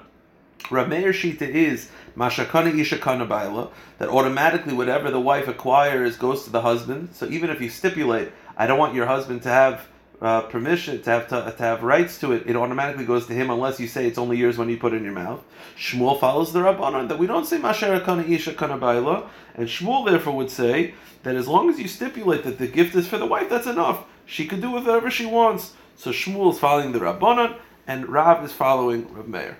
Rameir 0.66 1.10
Shita 1.10 1.48
is 1.48 1.90
Mashakana 2.16 2.74
Ishakana 2.74 3.28
Baila, 3.28 3.70
that 3.98 4.10
automatically 4.10 4.74
whatever 4.74 5.12
the 5.12 5.20
wife 5.20 5.48
acquires 5.48 6.18
goes 6.18 6.44
to 6.44 6.50
the 6.50 6.62
husband. 6.62 7.10
So 7.14 7.28
even 7.28 7.50
if 7.50 7.62
you 7.62 7.70
stipulate, 7.70 8.32
I 8.58 8.68
don't 8.68 8.80
want 8.80 8.96
your 8.96 9.06
husband 9.06 9.44
to 9.44 9.50
have 9.50 9.88
uh, 10.22 10.42
permission 10.42 11.02
to 11.02 11.10
have 11.10 11.28
to, 11.28 11.54
to, 11.56 11.64
have 11.64 11.84
rights 11.84 12.20
to 12.20 12.32
it, 12.32 12.48
it 12.48 12.56
automatically 12.56 13.06
goes 13.06 13.28
to 13.28 13.34
him 13.34 13.50
unless 13.50 13.80
you 13.80 13.88
say 13.88 14.08
it's 14.08 14.18
only 14.18 14.38
yours 14.38 14.58
when 14.58 14.70
you 14.70 14.78
put 14.78 14.94
it 14.94 14.98
in 14.98 15.04
your 15.04 15.14
mouth. 15.14 15.44
Shmuel 15.78 16.20
follows 16.20 16.54
the 16.54 16.60
Rabbanon 16.60 17.10
that 17.10 17.20
we 17.20 17.28
don't 17.28 17.46
say 17.46 17.58
Masharakana 17.58 18.28
Isha 18.28 18.54
Kana 18.54 18.78
Baila, 18.78 19.30
and 19.56 19.68
Shmuel 19.68 20.06
therefore 20.06 20.36
would 20.36 20.50
say 20.50 20.94
that 21.24 21.36
as 21.36 21.48
long 21.48 21.70
as 21.70 21.80
you 21.80 21.88
stipulate 21.88 22.44
that 22.44 22.58
the 22.58 22.68
gift 22.68 22.96
is 22.96 23.08
for 23.08 23.18
the 23.18 23.26
wife, 23.26 23.50
that's 23.50 23.68
enough. 23.68 24.06
She 24.26 24.48
could 24.48 24.62
do 24.62 24.72
whatever 24.72 25.12
she 25.12 25.26
wants. 25.26 25.74
So 25.98 26.12
Shmuel 26.12 26.52
is 26.52 26.60
following 26.60 26.92
the 26.92 27.00
Rabbanon, 27.00 27.58
and 27.88 28.08
Rav 28.10 28.44
is 28.44 28.52
following 28.52 29.14
Rav 29.14 29.28
Meir. 29.28 29.58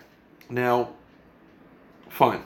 Now, 0.50 0.90
fine. 2.10 2.44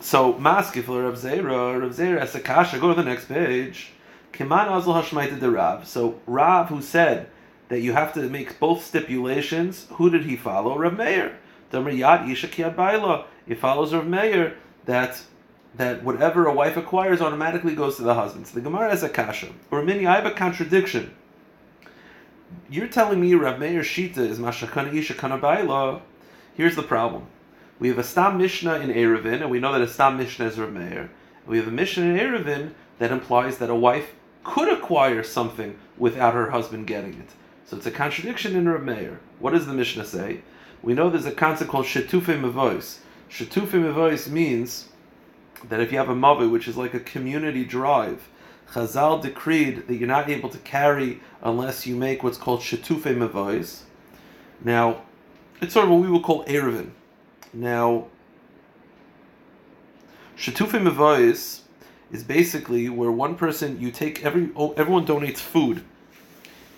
So 0.00 0.34
Maskif 0.34 0.88
Rav 0.88 1.14
Zera, 1.18 1.80
Rav 1.80 1.92
Zera 1.92 2.18
as 2.18 2.34
a 2.34 2.40
kasha. 2.40 2.78
Go 2.78 2.88
to 2.88 2.94
the 2.94 3.08
next 3.08 3.26
page. 3.26 3.92
Kiman 4.32 4.76
Azul 4.76 4.94
Hashmaita 4.94 5.38
de 5.38 5.50
Rav. 5.50 5.86
So 5.86 6.20
Rav, 6.26 6.68
who 6.68 6.80
said 6.80 7.28
that 7.68 7.80
you 7.80 7.92
have 7.92 8.12
to 8.14 8.28
make 8.28 8.58
both 8.58 8.84
stipulations, 8.84 9.86
who 9.92 10.10
did 10.10 10.24
he 10.24 10.36
follow? 10.36 10.76
Rav 10.76 10.96
Meir. 10.96 11.36
Damer 11.70 11.92
Yad 11.92 12.28
Isha 12.28 12.48
Kiad 12.48 12.74
Baila. 12.74 13.26
He 13.46 13.54
follows 13.54 13.92
Rav 13.94 14.06
Meir 14.06 14.56
that 14.86 15.22
that 15.76 16.02
whatever 16.02 16.46
a 16.46 16.52
wife 16.52 16.76
acquires 16.76 17.20
automatically 17.20 17.74
goes 17.74 17.96
to 17.96 18.02
the 18.02 18.14
husband. 18.14 18.46
So 18.46 18.54
the 18.54 18.60
Gemara 18.60 18.90
has 18.90 19.02
a 19.02 19.08
kasha. 19.08 19.48
Or 19.70 19.82
many. 19.82 20.06
I 20.06 20.16
have 20.16 20.26
a 20.26 20.32
contradiction. 20.32 21.14
You're 22.68 22.88
telling 22.88 23.20
me 23.20 23.34
Rav 23.34 23.58
Meir 23.58 23.82
Shita 23.82 24.18
is 24.18 24.38
Mashakana 24.38 24.92
Isha 24.92 25.14
Kanabaila. 25.14 26.00
Here's 26.54 26.76
the 26.76 26.82
problem. 26.82 27.26
We 27.78 27.88
have 27.88 27.98
a 27.98 28.04
Stam 28.04 28.36
Mishnah 28.36 28.80
in 28.80 28.90
Erevin, 28.90 29.40
and 29.40 29.50
we 29.50 29.60
know 29.60 29.72
that 29.72 29.80
a 29.80 29.88
Stam 29.88 30.18
Mishnah 30.18 30.46
is 30.46 30.58
Rav 30.58 30.72
Meir. 30.72 31.10
We 31.46 31.56
have 31.58 31.68
a 31.68 31.72
Mishnah 31.72 32.04
in 32.04 32.16
Erevin 32.16 32.72
that 32.98 33.12
implies 33.12 33.58
that 33.58 33.70
a 33.70 33.74
wife 33.74 34.14
could 34.44 34.68
acquire 34.68 35.22
something 35.22 35.78
without 35.96 36.34
her 36.34 36.50
husband 36.50 36.86
getting 36.86 37.14
it. 37.14 37.30
So 37.64 37.76
it's 37.76 37.86
a 37.86 37.90
contradiction 37.90 38.56
in 38.56 38.68
Rav 38.68 38.82
Meir. 38.82 39.20
What 39.38 39.52
does 39.52 39.66
the 39.66 39.72
Mishnah 39.72 40.04
say? 40.04 40.42
We 40.82 40.92
know 40.92 41.08
there's 41.08 41.26
a 41.26 41.32
concept 41.32 41.70
called 41.70 41.86
Shetufe 41.86 42.38
Mevois. 42.40 42.98
Shetufe 43.30 43.70
Mevois 43.70 44.28
means 44.28 44.89
that 45.68 45.80
if 45.80 45.92
you 45.92 45.98
have 45.98 46.08
a 46.08 46.14
mavi, 46.14 46.50
which 46.50 46.68
is 46.68 46.76
like 46.76 46.94
a 46.94 47.00
community 47.00 47.64
drive, 47.64 48.28
Chazal 48.72 49.20
decreed 49.20 49.88
that 49.88 49.96
you're 49.96 50.08
not 50.08 50.28
able 50.28 50.48
to 50.48 50.58
carry 50.58 51.20
unless 51.42 51.86
you 51.86 51.96
make 51.96 52.22
what's 52.22 52.38
called 52.38 52.60
shetufe 52.60 53.02
mevois. 53.02 53.82
Now, 54.62 55.02
it's 55.60 55.74
sort 55.74 55.86
of 55.86 55.90
what 55.90 56.00
we 56.00 56.08
would 56.08 56.22
call 56.22 56.44
erevin. 56.44 56.90
Now, 57.52 58.06
shetufe 60.36 60.80
mevois 60.80 61.60
is 62.12 62.22
basically 62.22 62.88
where 62.88 63.10
one 63.10 63.34
person 63.34 63.80
you 63.80 63.90
take 63.90 64.24
every 64.24 64.50
oh, 64.56 64.72
everyone 64.72 65.06
donates 65.06 65.38
food. 65.38 65.82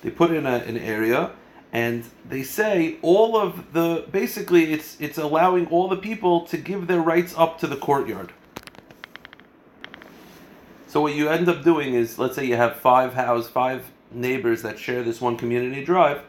They 0.02 0.10
put 0.10 0.30
in 0.30 0.46
a, 0.46 0.56
an 0.56 0.78
area 0.78 1.32
and 1.72 2.04
they 2.28 2.42
say 2.42 2.96
all 3.02 3.36
of 3.36 3.72
the 3.72 4.06
basically 4.10 4.72
it's 4.72 5.00
it's 5.00 5.18
allowing 5.18 5.66
all 5.66 5.88
the 5.88 5.96
people 5.96 6.42
to 6.46 6.56
give 6.56 6.86
their 6.86 7.00
rights 7.00 7.34
up 7.36 7.58
to 7.60 7.66
the 7.66 7.76
courtyard. 7.76 8.32
So 10.92 11.00
what 11.00 11.14
you 11.14 11.30
end 11.30 11.48
up 11.48 11.64
doing 11.64 11.94
is, 11.94 12.18
let's 12.18 12.36
say 12.36 12.44
you 12.44 12.56
have 12.56 12.76
five 12.76 13.14
house, 13.14 13.48
five 13.48 13.90
neighbors 14.10 14.60
that 14.60 14.78
share 14.78 15.02
this 15.02 15.22
one 15.22 15.38
community 15.38 15.82
drive. 15.82 16.20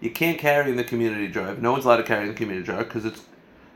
You 0.00 0.10
can't 0.10 0.38
carry 0.38 0.70
in 0.70 0.78
the 0.78 0.84
community 0.84 1.28
drive. 1.28 1.60
No 1.60 1.72
one's 1.72 1.84
allowed 1.84 1.98
to 1.98 2.02
carry 2.04 2.22
in 2.22 2.28
the 2.28 2.34
community 2.34 2.64
drive 2.64 2.88
because 2.88 3.04
it's 3.04 3.24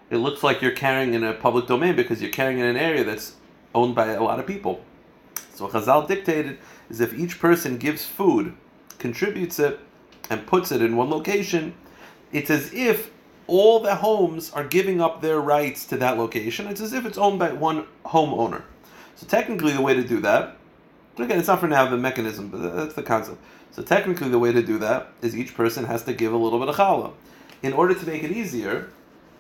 it 0.09 0.17
looks 0.17 0.43
like 0.43 0.63
you're 0.63 0.73
carrying 0.73 1.13
in 1.13 1.23
a 1.25 1.35
public 1.35 1.67
domain 1.67 1.95
because 1.95 2.23
you're 2.23 2.31
carrying 2.31 2.59
in 2.59 2.65
an 2.65 2.79
area 2.79 3.05
that's 3.05 3.35
owned 3.75 3.95
by 3.95 4.13
a 4.13 4.23
lot 4.23 4.41
of 4.41 4.47
people. 4.47 4.83
So 5.53 5.69
Chazal 5.69 6.09
dictated 6.09 6.57
is 6.89 7.03
if 7.03 7.13
each 7.13 7.39
person 7.39 7.77
gives 7.77 8.07
food, 8.07 8.55
contributes 8.99 9.59
it, 9.59 9.79
and 10.31 10.47
puts 10.47 10.73
it 10.73 10.81
in 10.81 10.97
one 10.97 11.11
location, 11.11 11.75
it's 12.33 12.49
as 12.49 12.73
if 12.73 13.11
all 13.47 13.79
the 13.79 13.97
homes 13.97 14.51
are 14.53 14.65
giving 14.65 15.03
up 15.03 15.21
their 15.21 15.39
rights 15.39 15.85
to 15.85 15.99
that 15.99 16.17
location. 16.17 16.67
It's 16.67 16.81
as 16.81 16.95
if 16.95 17.05
it's 17.05 17.19
owned 17.19 17.39
by 17.39 17.53
one 17.53 17.89
homeowner. 18.07 18.63
So 19.17 19.27
technically, 19.27 19.73
the 19.73 19.83
way 19.83 19.95
to 19.95 20.03
do 20.03 20.21
that, 20.21 20.57
again, 21.19 21.39
it's 21.39 21.49
not 21.49 21.61
for 21.61 21.69
now 21.69 21.89
the 21.89 21.97
mechanism, 21.97 22.49
but 22.49 22.59
that's 22.75 22.95
the 22.95 23.03
concept. 23.03 23.39
So 23.71 23.83
technically, 23.83 24.29
the 24.29 24.39
way 24.39 24.53
to 24.53 24.63
do 24.63 24.79
that 24.79 25.09
is 25.23 25.37
each 25.37 25.55
person 25.55 25.85
has 25.85 26.05
to 26.05 26.13
give 26.13 26.33
a 26.33 26.37
little 26.37 26.59
bit 26.59 26.69
of 26.69 26.77
challah. 26.77 27.13
In 27.63 27.73
order 27.73 27.95
to 27.95 28.07
make 28.07 28.23
it 28.23 28.31
easier, 28.31 28.91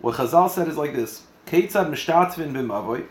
what 0.00 0.16
Chazal 0.16 0.50
said 0.50 0.68
is 0.68 0.76
like 0.76 0.94
this: 0.94 1.22
Keitzad 1.46 1.90
mishtatvin 1.90 2.52
b'mavoy. 2.52 3.06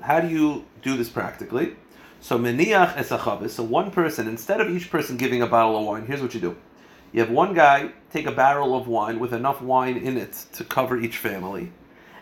How 0.00 0.20
do 0.20 0.28
you 0.28 0.64
do 0.82 0.96
this 0.96 1.08
practically? 1.08 1.76
So 2.20 2.38
meniach 2.38 2.94
esachavis. 2.94 3.50
So 3.50 3.62
one 3.62 3.90
person, 3.90 4.28
instead 4.28 4.60
of 4.60 4.70
each 4.70 4.90
person 4.90 5.16
giving 5.16 5.42
a 5.42 5.46
bottle 5.46 5.78
of 5.78 5.84
wine, 5.84 6.06
here's 6.06 6.22
what 6.22 6.34
you 6.34 6.40
do: 6.40 6.56
you 7.12 7.20
have 7.20 7.30
one 7.30 7.54
guy 7.54 7.92
take 8.12 8.26
a 8.26 8.32
barrel 8.32 8.76
of 8.76 8.86
wine 8.88 9.18
with 9.18 9.32
enough 9.32 9.60
wine 9.62 9.96
in 9.96 10.16
it 10.16 10.46
to 10.52 10.64
cover 10.64 10.96
each 10.98 11.16
family, 11.16 11.72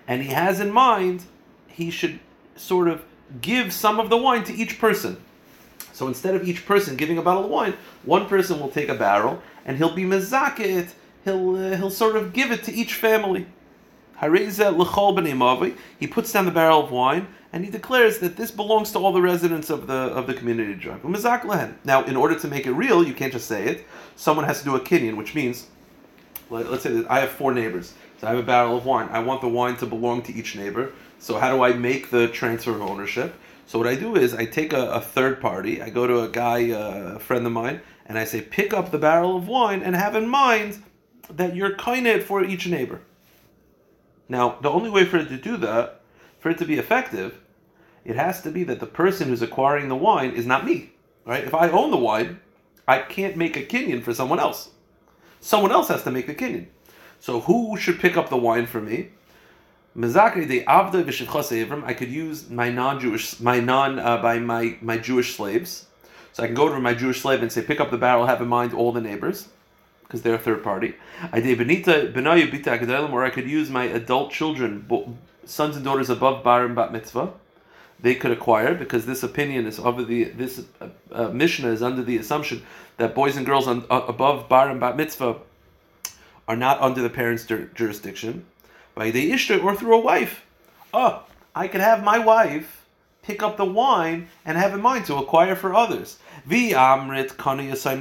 and 0.07 0.23
he 0.23 0.29
has 0.29 0.61
in 0.61 0.71
mind 0.71 1.25
he 1.67 1.91
should 1.91 2.21
sort 2.57 2.89
of 2.89 3.05
give 3.41 3.73
some 3.73 3.99
of 4.01 4.11
the 4.11 4.17
wine 4.17 4.45
to 4.45 4.55
each 4.55 4.79
person. 4.79 5.17
So 5.93 6.09
instead 6.09 6.35
of 6.35 6.47
each 6.47 6.67
person 6.67 6.97
giving 6.97 7.19
a 7.19 7.23
bottle 7.23 7.45
of 7.45 7.51
wine, 7.51 7.75
one 8.05 8.27
person 8.27 8.61
will 8.61 8.69
take 8.69 8.89
a 8.89 8.95
barrel 8.95 9.43
and 9.65 9.79
he'll 9.79 9.95
be 9.95 10.05
mezakit. 10.05 10.91
He'll 11.25 11.57
uh, 11.57 11.77
he'll 11.77 11.91
sort 11.91 12.17
of 12.17 12.33
give 12.33 12.53
it 12.53 12.63
to 12.65 12.73
each 12.73 12.95
family. 12.95 13.47
He 14.21 16.07
puts 16.07 16.33
down 16.33 16.45
the 16.45 16.51
barrel 16.51 16.85
of 16.85 16.91
wine 16.91 17.29
and 17.53 17.65
he 17.65 17.71
declares 17.71 18.19
that 18.19 18.37
this 18.37 18.51
belongs 18.51 18.93
to 18.93 18.99
all 18.99 19.13
the 19.13 19.23
residents 19.23 19.71
of 19.71 19.87
the 19.87 19.95
of 19.95 20.27
the 20.27 20.35
community. 20.35 20.91
Now, 21.85 22.05
in 22.05 22.17
order 22.17 22.39
to 22.39 22.49
make 22.49 22.67
it 22.67 22.73
real, 22.73 23.03
you 23.07 23.15
can't 23.15 23.33
just 23.33 23.47
say 23.47 23.65
it. 23.65 23.87
Someone 24.17 24.45
has 24.47 24.59
to 24.61 24.65
do 24.65 24.77
a 24.77 24.81
kinyan, 24.81 25.17
which 25.17 25.35
means, 25.35 25.67
let's 26.51 26.83
say 26.83 26.93
that 26.93 27.11
I 27.11 27.21
have 27.21 27.31
four 27.31 27.53
neighbors. 27.53 27.95
So 28.19 28.27
I 28.27 28.31
have 28.31 28.39
a 28.39 28.43
barrel 28.43 28.77
of 28.77 28.87
wine. 28.87 29.09
I 29.11 29.19
want 29.21 29.41
the 29.43 29.49
wine 29.49 29.77
to 29.77 29.87
belong 29.87 30.23
to 30.23 30.35
each 30.35 30.57
neighbor. 30.57 30.93
So 31.27 31.39
how 31.39 31.51
do 31.51 31.61
I 31.61 31.73
make 31.73 32.11
the 32.11 32.29
transfer 32.29 32.71
of 32.71 32.81
ownership? 32.81 33.35
So 33.67 33.81
what 33.81 33.89
I 33.89 33.97
do 33.97 34.15
is 34.15 34.33
I 34.33 34.45
take 34.45 34.73
a, 34.73 34.91
a 34.93 35.01
third 35.01 35.41
party. 35.41 35.83
I 35.83 35.91
go 35.91 36.07
to 36.07 36.21
a 36.21 36.29
guy, 36.29 36.71
uh, 36.71 37.17
a 37.17 37.19
friend 37.19 37.45
of 37.45 37.51
mine, 37.51 37.81
and 38.07 38.17
I 38.17 38.23
say, 38.23 38.41
pick 38.41 38.73
up 38.73 38.93
the 38.93 38.99
barrel 38.99 39.37
of 39.37 39.49
wine 39.49 39.83
and 39.83 39.97
have 39.97 40.15
in 40.15 40.29
mind 40.29 40.85
that 41.29 41.57
you're 41.57 41.75
kind 41.75 42.07
it 42.07 42.23
for 42.23 42.45
each 42.45 42.69
neighbor. 42.69 43.01
Now, 44.29 44.59
the 44.63 44.71
only 44.71 44.89
way 44.89 45.05
for 45.05 45.17
it 45.17 45.29
to 45.31 45.37
do 45.37 45.57
that, 45.57 46.01
for 46.39 46.51
it 46.51 46.59
to 46.59 46.65
be 46.65 46.79
effective, 46.79 47.41
it 48.05 48.15
has 48.15 48.41
to 48.43 48.53
be 48.53 48.63
that 48.63 48.79
the 48.79 48.87
person 48.87 49.27
who's 49.27 49.43
acquiring 49.43 49.89
the 49.89 49.97
wine 49.97 50.31
is 50.31 50.47
not 50.47 50.65
me. 50.65 50.93
Right? 51.25 51.43
If 51.43 51.55
I 51.55 51.71
own 51.71 51.91
the 51.91 51.97
wine, 51.97 52.39
I 52.87 53.01
can't 53.01 53.37
make 53.37 53.57
a 53.57 53.65
kinyan 53.65 54.05
for 54.05 54.15
someone 54.15 54.39
else. 54.39 54.71
Someone 55.41 55.73
else 55.73 55.89
has 55.89 56.05
to 56.05 56.13
make 56.13 56.29
the 56.29 56.37
kinyan. 56.37 56.69
So 57.19 57.41
who 57.41 57.77
should 57.77 57.99
pick 57.99 58.17
up 58.17 58.31
the 58.31 58.37
wine 58.37 58.67
for 58.67 58.81
me? 58.81 59.09
I 59.99 61.95
could 61.95 62.11
use 62.11 62.51
my 62.51 62.71
non-Jewish, 62.71 63.41
my 63.41 63.61
non 63.61 63.99
uh, 63.99 64.19
by 64.19 64.39
my 64.39 64.77
my 64.81 64.99
Jewish 64.99 65.37
slaves. 65.37 65.87
So 66.33 66.43
I 66.43 66.47
can 66.47 66.55
go 66.55 66.69
to 66.69 66.79
my 66.79 66.93
Jewish 66.93 67.23
slave 67.23 67.43
and 67.43 67.51
say, 67.51 67.63
pick 67.63 67.81
up 67.81 67.91
the 67.91 67.97
barrel, 67.97 68.27
have 68.27 68.43
in 68.43 68.49
mind 68.49 68.75
all 68.75 68.93
the 68.93 69.01
neighbors, 69.01 69.49
because 70.03 70.21
they're 70.21 70.35
a 70.35 70.39
third 70.39 70.63
party. 70.63 70.95
I 71.33 71.41
did 71.41 71.57
benita 71.57 72.13
benayu 72.15 73.13
or 73.13 73.25
I 73.25 73.31
could 73.31 73.49
use 73.49 73.71
my 73.71 73.85
adult 73.85 74.33
children, 74.33 74.87
sons 75.47 75.77
and 75.77 75.85
daughters 75.85 76.11
above 76.11 76.45
bar 76.45 76.67
and 76.67 76.75
bat 76.75 76.93
mitzvah 76.93 77.33
they 78.01 78.15
could 78.15 78.31
acquire 78.31 78.75
because 78.75 79.07
this 79.07 79.23
opinion 79.23 79.67
is 79.67 79.79
over 79.79 80.05
the 80.05 80.25
this 80.25 80.65
uh, 80.81 80.89
uh, 81.13 81.29
Mishnah 81.29 81.69
is 81.69 81.83
under 81.83 82.03
the 82.03 82.19
assumption 82.19 82.63
that 82.99 83.15
boys 83.15 83.37
and 83.37 83.47
girls 83.47 83.67
on, 83.67 83.85
uh, 83.91 84.03
above 84.07 84.49
bar 84.49 84.69
and 84.69 84.81
bat 84.81 84.97
mitzvah 84.97 85.37
are 86.49 86.57
not 86.57 86.81
under 86.81 87.03
the 87.03 87.11
parents' 87.11 87.45
jurisdiction 87.75 88.45
by 88.97 89.13
the 89.13 89.31
ishtar 89.31 89.61
or 89.61 89.77
through 89.77 89.95
a 89.95 90.01
wife. 90.01 90.45
Oh, 90.93 91.23
I 91.55 91.69
could 91.69 91.83
have 91.83 92.03
my 92.03 92.19
wife 92.19 92.85
pick 93.23 93.43
up 93.43 93.57
the 93.57 93.65
wine 93.65 94.29
and 94.45 94.57
have 94.57 94.73
in 94.73 94.81
mind 94.81 95.05
to 95.05 95.17
acquire 95.17 95.55
for 95.55 95.75
others. 95.75 96.19
Vi 96.47 96.73
amrit 96.73 97.37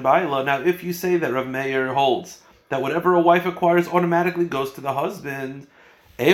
baila. 0.02 0.44
Now, 0.44 0.62
if 0.62 0.84
you 0.84 0.94
say 0.94 1.18
that 1.18 1.34
Rav 1.34 1.48
Meir 1.48 1.94
holds 1.94 2.42
that 2.70 2.82
whatever 2.82 3.14
a 3.14 3.20
wife 3.20 3.46
acquires 3.46 3.88
automatically 3.88 4.46
goes 4.46 4.72
to 4.74 4.82
the 4.82 4.94
husband, 4.94 5.68
eh, 6.18 6.34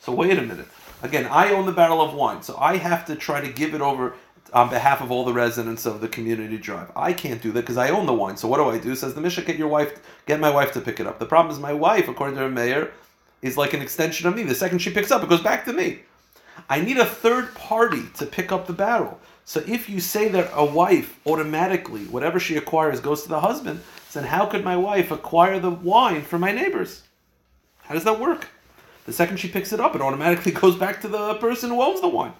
so 0.00 0.12
wait 0.12 0.38
a 0.38 0.42
minute. 0.42 0.68
Again, 1.02 1.26
I 1.30 1.52
own 1.52 1.66
the 1.66 1.72
barrel 1.72 2.00
of 2.00 2.14
wine, 2.14 2.42
so 2.42 2.56
I 2.58 2.76
have 2.78 3.04
to 3.06 3.14
try 3.14 3.40
to 3.40 3.52
give 3.52 3.74
it 3.74 3.80
over 3.80 4.14
on 4.52 4.70
behalf 4.70 5.00
of 5.00 5.10
all 5.10 5.24
the 5.24 5.32
residents 5.32 5.86
of 5.86 6.00
the 6.00 6.08
community 6.08 6.58
drive. 6.58 6.90
I 6.94 7.12
can't 7.12 7.42
do 7.42 7.50
that 7.52 7.62
because 7.62 7.76
I 7.76 7.90
own 7.90 8.06
the 8.06 8.12
wine. 8.12 8.36
So 8.36 8.46
what 8.46 8.58
do 8.58 8.68
I 8.68 8.78
do? 8.78 8.94
Says 8.94 9.14
the 9.14 9.20
Mishnah, 9.20 9.44
get 9.44 9.56
your 9.56 9.68
wife, 9.68 10.00
get 10.26 10.40
my 10.40 10.50
wife 10.50 10.72
to 10.72 10.80
pick 10.80 11.00
it 11.00 11.06
up. 11.06 11.18
The 11.18 11.26
problem 11.26 11.52
is 11.52 11.60
my 11.60 11.72
wife, 11.72 12.08
according 12.08 12.36
to 12.36 12.42
the 12.42 12.50
mayor, 12.50 12.92
is 13.42 13.56
like 13.56 13.74
an 13.74 13.82
extension 13.82 14.28
of 14.28 14.36
me. 14.36 14.42
The 14.42 14.54
second 14.54 14.78
she 14.78 14.90
picks 14.90 15.10
up, 15.10 15.22
it 15.22 15.28
goes 15.28 15.42
back 15.42 15.64
to 15.64 15.72
me. 15.72 16.00
I 16.68 16.80
need 16.80 16.98
a 16.98 17.04
third 17.04 17.54
party 17.54 18.04
to 18.16 18.26
pick 18.26 18.52
up 18.52 18.66
the 18.66 18.72
barrel. 18.72 19.20
So 19.44 19.62
if 19.66 19.90
you 19.90 20.00
say 20.00 20.28
that 20.28 20.50
a 20.54 20.64
wife 20.64 21.20
automatically, 21.26 22.04
whatever 22.04 22.40
she 22.40 22.56
acquires 22.56 23.00
goes 23.00 23.22
to 23.22 23.28
the 23.28 23.40
husband, 23.40 23.80
then 24.12 24.24
how 24.24 24.46
could 24.46 24.64
my 24.64 24.76
wife 24.76 25.10
acquire 25.10 25.58
the 25.58 25.70
wine 25.70 26.22
for 26.22 26.38
my 26.38 26.52
neighbors? 26.52 27.02
How 27.82 27.94
does 27.94 28.04
that 28.04 28.20
work? 28.20 28.48
The 29.04 29.12
second 29.12 29.36
she 29.36 29.48
picks 29.48 29.72
it 29.72 29.80
up, 29.80 29.94
it 29.94 30.00
automatically 30.00 30.52
goes 30.62 30.76
back 30.76 31.00
to 31.02 31.08
the 31.08 31.34
person 31.34 31.70
who 31.70 31.82
owns 31.82 32.00
the 32.00 32.08
wine. 32.08 32.32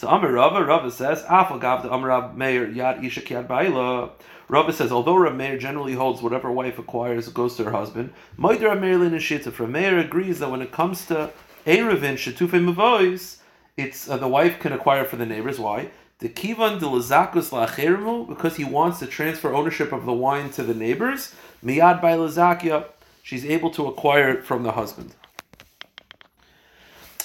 So 0.00 0.08
Amar 0.08 0.32
Rava, 0.32 0.64
Rava 0.64 0.90
says, 0.90 1.22
Afagav 1.24 1.82
the 1.82 1.92
Amar 1.92 2.32
Meir 2.32 2.66
Yad 2.66 3.04
Isha 3.04 3.20
Kiad 3.20 3.46
Baila. 3.46 4.08
Rava 4.48 4.72
says, 4.72 4.90
although 4.90 5.16
Rav 5.16 5.36
Meir 5.36 5.58
generally 5.58 5.92
holds 5.92 6.22
whatever 6.22 6.50
wife 6.50 6.78
acquires 6.78 7.28
goes 7.28 7.54
to 7.56 7.64
her 7.64 7.72
husband, 7.72 8.14
Maider 8.38 8.68
Rav 8.68 8.80
Meir 8.80 8.96
Linashitza, 8.96 9.58
Rav 9.58 9.68
Meir 9.68 9.98
agrees 9.98 10.38
that 10.38 10.50
when 10.50 10.62
it 10.62 10.72
comes 10.72 11.04
to 11.04 11.30
Erevin 11.66 12.14
Shetufe 12.14 12.48
Mavois, 12.48 13.40
it's 13.76 14.08
uh, 14.08 14.16
the 14.16 14.26
wife 14.26 14.58
can 14.58 14.72
acquire 14.72 15.04
for 15.04 15.16
the 15.16 15.26
neighbors. 15.26 15.58
Why? 15.58 15.90
The 16.20 16.30
kivan 16.30 16.80
de 16.80 16.86
lazakus 16.86 17.50
la'acherimu, 17.50 18.26
because 18.26 18.56
he 18.56 18.64
wants 18.64 19.00
to 19.00 19.06
transfer 19.06 19.52
ownership 19.52 19.92
of 19.92 20.06
the 20.06 20.14
wine 20.14 20.48
to 20.52 20.62
the 20.62 20.72
neighbors. 20.72 21.34
Miyad 21.62 22.00
by 22.00 22.12
lazakia, 22.12 22.86
she's 23.22 23.44
able 23.44 23.70
to 23.72 23.86
acquire 23.86 24.30
it 24.30 24.46
from 24.46 24.62
the 24.62 24.72
husband. 24.72 25.14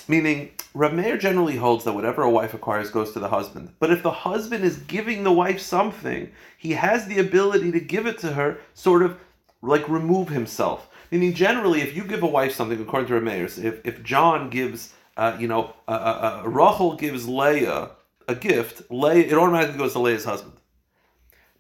Meaning, 0.10 0.52
Rav 0.76 0.94
Meir 0.94 1.18
generally 1.18 1.56
holds 1.56 1.86
that 1.86 1.94
whatever 1.94 2.22
a 2.22 2.30
wife 2.30 2.54
acquires 2.54 2.90
goes 2.90 3.14
to 3.14 3.20
the 3.20 3.30
husband. 3.30 3.74
But 3.80 3.92
if 3.92 4.04
the 4.04 4.12
husband 4.12 4.66
is 4.66 4.76
giving 4.76 5.24
the 5.24 5.32
wife 5.32 5.62
something, 5.62 6.30
he 6.58 6.74
has 6.74 7.08
the 7.08 7.20
ability 7.20 7.72
to 7.72 7.80
give 7.80 8.06
it 8.06 8.20
to 8.20 8.34
her, 8.34 8.58
sort 8.74 9.02
of 9.02 9.18
like 9.62 9.88
remove 9.88 10.28
himself. 10.28 10.90
Meaning, 11.12 11.34
generally, 11.34 11.80
if 11.82 11.96
you 11.96 12.04
give 12.04 12.24
a 12.24 12.28
wife 12.28 12.54
something, 12.54 12.80
according 12.82 13.08
to 13.08 13.14
Rav 13.14 13.24
Meir, 13.24 13.46
if, 13.46 13.86
if 13.86 14.04
John 14.04 14.50
gives, 14.50 14.94
uh, 15.16 15.38
you 15.40 15.48
know, 15.48 15.74
uh, 15.88 15.92
uh, 15.92 16.42
uh, 16.44 16.50
Rachel 16.50 16.98
gives 16.98 17.26
Leah 17.26 17.92
a 18.28 18.36
gift, 18.36 18.92
Leah, 18.92 19.28
it 19.28 19.34
automatically 19.34 19.78
goes 19.78 19.94
to 19.94 20.00
Leah's 20.00 20.26
husband. 20.26 20.58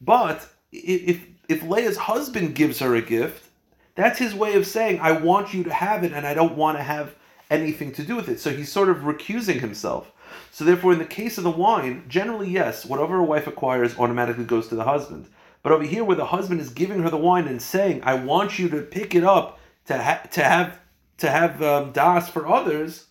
But 0.01 0.45
if 0.73 1.25
if 1.47 1.63
Leah's 1.63 1.95
husband 1.95 2.53
gives 2.55 2.79
her 2.79 2.95
a 2.95 3.01
gift, 3.01 3.47
that's 3.95 4.19
his 4.19 4.35
way 4.35 4.55
of 4.55 4.67
saying, 4.67 4.99
I 4.99 5.13
want 5.13 5.53
you 5.53 5.63
to 5.63 5.73
have 5.73 6.03
it 6.03 6.11
and 6.11 6.27
I 6.27 6.33
don't 6.33 6.57
want 6.57 6.77
to 6.77 6.83
have 6.83 7.15
anything 7.49 7.91
to 7.93 8.03
do 8.03 8.15
with 8.15 8.29
it. 8.29 8.39
So 8.39 8.51
he's 8.51 8.71
sort 8.71 8.89
of 8.89 8.97
recusing 8.97 9.59
himself. 9.59 10.11
So 10.51 10.63
therefore, 10.63 10.93
in 10.93 10.99
the 10.99 11.05
case 11.05 11.37
of 11.37 11.43
the 11.43 11.51
wine, 11.51 12.05
generally 12.07 12.49
yes, 12.49 12.85
whatever 12.85 13.17
a 13.17 13.23
wife 13.23 13.47
acquires 13.47 13.97
automatically 13.97 14.45
goes 14.45 14.67
to 14.69 14.75
the 14.75 14.83
husband. 14.83 15.27
But 15.63 15.71
over 15.71 15.83
here, 15.83 16.03
where 16.03 16.15
the 16.15 16.25
husband 16.25 16.61
is 16.61 16.69
giving 16.69 17.01
her 17.01 17.09
the 17.09 17.17
wine 17.17 17.47
and 17.47 17.61
saying, 17.61 18.01
"I 18.03 18.13
want 18.13 18.59
you 18.59 18.69
to 18.69 18.81
pick 18.81 19.15
it 19.15 19.23
up 19.23 19.59
to 19.85 19.93
to 20.31 20.43
have 20.43 20.79
to 21.17 21.29
have 21.29 21.61
um, 21.63 21.91
das 21.91 22.29
for 22.29 22.47
others," 22.47 23.07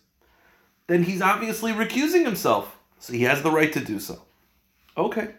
then 0.87 1.03
he's 1.03 1.21
obviously 1.21 1.73
recusing 1.73 2.23
himself. 2.23 2.77
So 2.99 3.13
he 3.13 3.23
has 3.23 3.41
the 3.41 3.51
right 3.51 3.73
to 3.73 3.79
do 3.79 3.99
so. 3.99 4.21
Okay, 4.97 5.35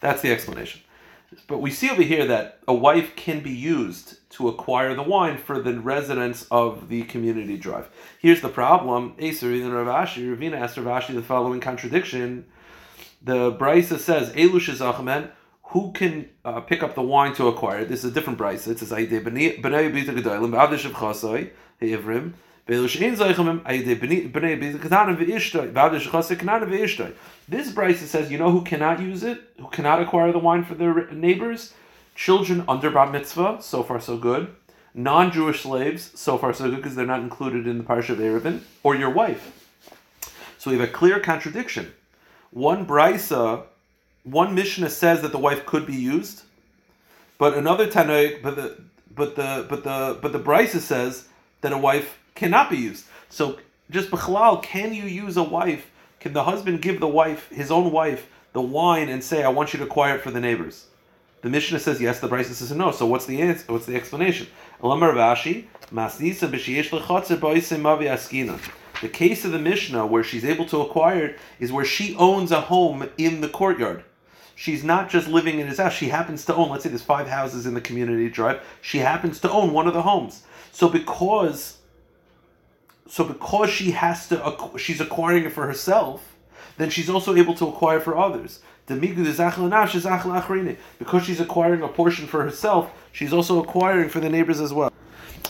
that's 0.00 0.22
the 0.22 0.30
explanation. 0.30 0.80
But 1.46 1.58
we 1.58 1.70
see 1.70 1.90
over 1.90 2.02
here 2.02 2.26
that 2.26 2.60
a 2.66 2.74
wife 2.74 3.16
can 3.16 3.40
be 3.40 3.50
used 3.50 4.18
to 4.30 4.48
acquire 4.48 4.94
the 4.94 5.02
wine 5.02 5.38
for 5.38 5.60
the 5.60 5.78
residents 5.78 6.46
of 6.50 6.88
the 6.88 7.02
community 7.04 7.56
drive. 7.56 7.88
Here's 8.18 8.40
the 8.40 8.48
problem. 8.48 9.14
Aser 9.18 9.52
and 9.52 9.72
Rav 9.72 9.86
Ashi, 9.86 10.24
Ravina 10.24 10.60
asked 10.60 10.76
Rav 10.76 11.02
Ashi 11.02 11.14
the 11.14 11.22
following 11.22 11.60
contradiction. 11.60 12.46
The 13.22 13.52
Brisa 13.52 13.98
says, 13.98 14.32
Elush 14.32 14.68
is 14.68 14.80
Achman, 14.80 15.30
who 15.68 15.92
can 15.92 16.28
uh, 16.44 16.60
pick 16.60 16.82
up 16.82 16.94
the 16.94 17.02
wine 17.02 17.34
to 17.34 17.48
acquire 17.48 17.80
it? 17.80 17.88
This 17.88 18.04
is 18.04 18.10
a 18.10 18.14
different 18.14 18.38
Brisa. 18.38 18.68
It 18.68 18.78
says, 18.78 18.92
This 22.66 22.96
Brisa 27.72 28.06
says, 28.06 28.30
you 28.30 28.38
know 28.38 28.50
who 28.50 28.62
cannot 28.62 29.00
use 29.00 29.22
it, 29.22 29.42
who 29.58 29.68
cannot 29.68 30.00
acquire 30.00 30.32
the 30.32 30.38
wine 30.38 30.64
for 30.64 30.74
their 30.74 31.10
neighbors? 31.10 31.74
Children 32.14 32.64
under 32.66 32.90
bat 32.90 33.12
mitzvah, 33.12 33.58
so 33.60 33.82
far 33.82 34.00
so 34.00 34.16
good. 34.16 34.54
non-Jewish 34.94 35.62
slaves, 35.62 36.12
so 36.18 36.38
far 36.38 36.54
so 36.54 36.70
good 36.70 36.76
because 36.76 36.94
they're 36.94 37.04
not 37.04 37.20
included 37.20 37.66
in 37.66 37.78
the 37.78 37.84
parsha 37.84 38.10
of 38.10 38.18
Eruvin, 38.18 38.60
or 38.82 38.94
your 38.94 39.10
wife. 39.10 39.60
So 40.56 40.70
we 40.70 40.78
have 40.78 40.88
a 40.88 40.92
clear 40.92 41.20
contradiction. 41.20 41.92
One 42.50 42.86
brisa, 42.86 43.64
one 44.22 44.54
Mishnah 44.54 44.90
says 44.90 45.20
that 45.22 45.32
the 45.32 45.38
wife 45.38 45.66
could 45.66 45.84
be 45.86 45.96
used, 45.96 46.42
but 47.36 47.54
another 47.54 47.88
Tanakh, 47.88 48.40
but 48.40 48.54
the 48.56 48.80
but 49.14 49.36
the 49.36 49.66
but 49.68 49.84
the 49.84 50.18
but 50.22 50.32
the 50.32 50.40
brisa 50.40 50.78
says 50.78 51.28
that 51.60 51.72
a 51.72 51.78
wife 51.78 52.18
cannot 52.34 52.70
be 52.70 52.76
used. 52.76 53.04
So 53.28 53.58
just 53.90 54.10
b'chalal, 54.10 54.62
can 54.62 54.94
you 54.94 55.04
use 55.04 55.36
a 55.36 55.42
wife? 55.42 55.90
Can 56.20 56.32
the 56.32 56.44
husband 56.44 56.82
give 56.82 57.00
the 57.00 57.08
wife, 57.08 57.48
his 57.50 57.70
own 57.70 57.92
wife, 57.92 58.28
the 58.52 58.62
wine 58.62 59.08
and 59.08 59.22
say, 59.22 59.42
"I 59.42 59.48
want 59.48 59.72
you 59.72 59.78
to 59.78 59.84
acquire 59.84 60.16
it 60.16 60.22
for 60.22 60.30
the 60.30 60.40
neighbors"? 60.40 60.86
The 61.42 61.50
Mishnah 61.50 61.80
says 61.80 62.00
yes. 62.00 62.20
The 62.20 62.28
Brisa 62.28 62.54
says 62.54 62.72
no. 62.72 62.90
So 62.90 63.04
what's 63.04 63.26
the 63.26 63.42
answer? 63.42 63.70
What's 63.70 63.84
the 63.84 63.96
explanation? 63.96 64.46
The 69.02 69.08
case 69.12 69.44
of 69.44 69.52
the 69.52 69.58
Mishnah 69.58 70.06
where 70.06 70.24
she's 70.24 70.44
able 70.44 70.64
to 70.66 70.80
acquire 70.80 71.24
it 71.26 71.38
is 71.60 71.70
where 71.70 71.84
she 71.84 72.16
owns 72.16 72.50
a 72.50 72.62
home 72.62 73.10
in 73.18 73.42
the 73.42 73.48
courtyard. 73.48 74.04
She's 74.54 74.82
not 74.82 75.10
just 75.10 75.28
living 75.28 75.58
in 75.58 75.66
his 75.66 75.78
house. 75.78 75.92
She 75.92 76.08
happens 76.08 76.46
to 76.46 76.54
own. 76.54 76.70
Let's 76.70 76.84
say 76.84 76.88
there's 76.88 77.02
five 77.02 77.28
houses 77.28 77.66
in 77.66 77.74
the 77.74 77.80
community 77.80 78.30
drive. 78.30 78.62
She 78.80 79.00
happens 79.00 79.38
to 79.40 79.50
own 79.50 79.72
one 79.74 79.86
of 79.86 79.92
the 79.92 80.02
homes. 80.02 80.44
So 80.72 80.88
because, 80.88 81.76
so 83.06 83.24
because 83.24 83.70
she 83.70 83.92
has 83.92 84.28
to, 84.28 84.70
she's 84.76 85.00
acquiring 85.00 85.44
it 85.44 85.52
for 85.52 85.66
herself 85.66 86.34
then 86.76 86.90
she's 86.90 87.08
also 87.08 87.36
able 87.36 87.54
to 87.54 87.68
acquire 87.68 88.00
for 88.00 88.16
others. 88.16 88.60
Because 88.86 91.24
she's 91.24 91.40
acquiring 91.40 91.82
a 91.82 91.88
portion 91.88 92.26
for 92.26 92.42
herself, 92.42 92.90
she's 93.12 93.32
also 93.32 93.62
acquiring 93.62 94.08
for 94.08 94.20
the 94.20 94.28
neighbors 94.28 94.60
as 94.60 94.72
well. 94.72 94.92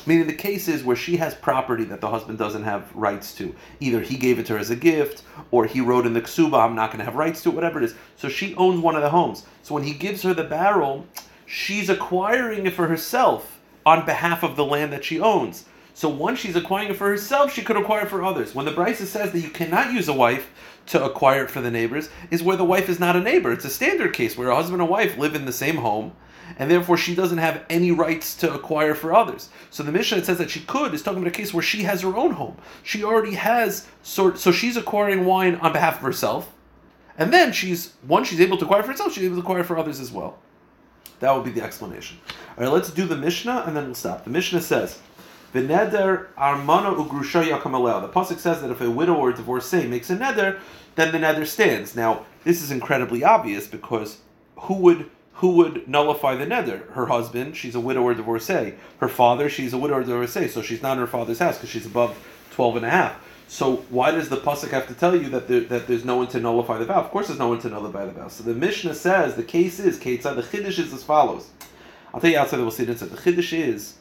Meaning 0.07 0.27
the 0.27 0.35
cases 0.35 0.85
where 0.85 0.97
she 0.97 1.17
has 1.17 1.35
property 1.35 1.85
that 1.85 2.03
the 2.03 2.11
husband 2.11 2.39
doesn't 2.39 2.65
have 2.65 2.95
rights 2.95 3.35
to. 3.37 3.55
Either 3.81 4.01
he 4.01 4.17
gave 4.17 4.39
it 4.39 4.47
to 4.47 4.53
her 4.53 4.59
as 4.59 4.71
a 4.71 4.77
gift, 4.77 5.23
or 5.51 5.65
he 5.65 5.81
wrote 5.81 6.05
in 6.05 6.13
the 6.13 6.21
ksuba, 6.21 6.63
I'm 6.63 6.75
not 6.75 6.91
going 6.91 6.99
to 6.99 7.07
have 7.07 7.17
rights 7.17 7.43
to 7.45 7.49
it, 7.49 7.55
whatever 7.55 7.79
it 7.79 7.85
is. 7.85 7.95
So 8.17 8.29
she 8.29 8.55
owns 8.57 8.81
one 8.81 8.97
of 8.97 9.03
the 9.03 9.11
homes. 9.11 9.47
So 9.63 9.75
when 9.75 9.83
he 9.83 9.95
gives 9.95 10.23
her 10.23 10.35
the 10.35 10.45
barrel, 10.45 11.07
she's 11.47 11.89
acquiring 11.89 12.67
it 12.67 12.75
for 12.75 12.87
herself 12.87 13.61
on 13.87 14.05
behalf 14.05 14.43
of 14.43 14.57
the 14.57 14.65
land 14.65 14.93
that 14.93 15.05
she 15.05 15.21
owns. 15.21 15.65
So 15.97 16.09
once 16.09 16.41
she's 16.41 16.57
acquiring 16.57 16.91
it 16.91 16.97
for 16.97 17.09
herself, 17.09 17.53
she 17.53 17.63
could 17.63 17.77
acquire 17.77 18.03
it 18.03 18.09
for 18.09 18.25
others. 18.25 18.53
When 18.53 18.67
the 18.67 18.73
Brisa 18.73 19.07
says 19.07 19.31
that 19.31 19.41
you 19.41 19.49
cannot 19.49 19.93
use 19.93 20.09
a 20.09 20.13
wife 20.13 20.51
to 20.87 21.03
acquire 21.03 21.45
it 21.45 21.51
for 21.53 21.61
the 21.61 21.71
neighbors, 21.71 22.09
is 22.33 22.43
where 22.43 22.57
the 22.57 22.65
wife 22.65 22.89
is 22.89 22.99
not 22.99 23.15
a 23.15 23.21
neighbor. 23.21 23.53
It's 23.53 23.65
a 23.65 23.71
standard 23.71 24.13
case 24.13 24.37
where 24.37 24.49
a 24.49 24.57
husband 24.57 24.83
and 24.83 24.91
wife 24.91 25.17
live 25.17 25.37
in 25.37 25.45
the 25.45 25.53
same 25.53 25.77
home, 25.77 26.13
and 26.59 26.69
therefore 26.69 26.97
she 26.97 27.15
doesn't 27.15 27.39
have 27.39 27.65
any 27.71 27.93
rights 27.93 28.35
to 28.39 28.53
acquire 28.53 28.97
for 28.97 29.15
others. 29.15 29.51
So 29.71 29.85
the 29.85 29.93
Mishnah 29.93 30.19
that 30.19 30.27
says 30.27 30.39
that 30.39 30.51
she 30.51 30.61
could 30.61 30.95
is 30.95 31.03
talking 31.03 31.21
about 31.21 31.29
a 31.29 31.37
case 31.37 31.55
where 31.55 31.63
she 31.63 31.85
has 31.85 32.03
her 32.03 32.17
own 32.17 32.33
home. 32.33 32.57
She 32.83 33.05
already 33.05 33.35
has 33.35 33.87
sort 34.03 34.39
so 34.41 34.51
she's 34.51 34.77
acquiring 34.77 35.25
wine 35.25 35.55
on 35.57 35.73
behalf 35.73 35.97
of 35.99 36.03
herself, 36.03 36.53
and 37.17 37.33
then 37.33 37.53
she's 37.53 37.95
once 38.07 38.27
she's 38.27 38.41
able 38.41 38.59
to 38.59 38.65
acquire 38.65 38.83
for 38.83 38.91
herself, 38.91 39.13
she's 39.13 39.25
able 39.25 39.37
to 39.37 39.43
acquire 39.43 39.63
for 39.63 39.79
others 39.79 40.01
as 40.01 40.11
well. 40.11 40.39
That 41.21 41.35
would 41.35 41.45
be 41.45 41.53
the 41.53 41.63
explanation. 41.63 42.19
All 42.59 42.65
right, 42.65 42.73
let's 42.73 42.91
do 42.91 43.07
the 43.07 43.17
Mishnah 43.17 43.65
and 43.67 43.77
then 43.77 43.87
we'll 43.87 43.95
stop. 43.95 44.25
The 44.25 44.31
Mishnah 44.31 44.61
says. 44.61 44.99
The 45.55 45.63
neder 45.63 46.27
armana. 46.37 46.97
The 46.97 48.09
pasuk 48.09 48.39
says 48.41 48.61
that 48.61 48.73
if 48.73 48.81
a 48.81 48.91
widow 48.91 49.15
or 49.15 49.31
a 49.31 49.35
divorcee 49.35 49.87
makes 49.87 50.11
a 50.11 50.17
neder, 50.17 50.59
then 50.97 51.13
the 51.13 51.19
neder 51.19 51.47
stands. 51.47 51.95
Now, 51.95 52.27
this 52.43 52.61
is 52.61 52.73
incredibly 52.73 53.23
obvious 53.23 53.69
because 53.69 54.19
who 54.57 54.75
would 54.75 55.09
who 55.35 55.51
would 55.51 55.87
nullify 55.87 56.35
the 56.35 56.45
neder? 56.45 56.91
Her 56.95 57.07
husband, 57.07 57.57
she's 57.57 57.77
a 57.77 57.81
widow 57.81 58.03
or 58.03 58.15
divorcee. 58.15 58.75
Her 58.99 59.09
father, 59.09 59.49
she's 59.49 59.73
a 59.73 59.79
widow 59.79 59.95
or 59.95 60.03
divorcee, 60.03 60.49
so 60.49 60.61
she's 60.61 60.83
not 60.83 60.95
in 60.95 60.99
her 60.99 61.07
father's 61.07 61.39
house 61.39 61.57
because 61.57 61.71
she's 61.71 61.87
above 61.87 62.19
12 62.51 62.77
and 62.79 62.87
a 62.87 62.91
half. 62.91 63.21
So 63.47 63.77
why 63.91 64.11
does 64.11 64.29
the 64.29 64.39
pasuk 64.39 64.71
have 64.71 64.89
to 64.89 64.95
tell 64.95 65.15
you 65.15 65.29
that 65.29 65.47
there, 65.47 65.61
that 65.61 65.87
there's 65.87 66.05
no 66.05 66.17
one 66.17 66.27
to 66.29 66.41
nullify 66.41 66.79
the 66.79 66.87
vow? 66.87 66.95
Of 66.95 67.13
course, 67.13 67.29
there's 67.29 67.39
no 67.39 67.51
one 67.51 67.61
to 67.61 67.69
nullify 67.69 68.07
the 68.07 68.13
vow. 68.13 68.27
So 68.27 68.43
the 68.43 68.55
Mishnah 68.55 68.97
says 68.97 69.37
the 69.37 69.45
case 69.45 69.79
is. 69.79 70.01
The 70.01 70.05
chiddush 70.05 70.81
is 70.81 70.93
as 70.93 71.05
follows. 71.05 71.49
I'll 72.13 72.21
tell 72.21 72.31
you 72.31 72.39
outside. 72.39 72.59
We'll 72.59 72.73
see 72.73 72.83
it 72.83 72.89
inside. 72.89 73.11
The 73.11 73.19
chiddush 73.19 73.57
is 73.57 73.95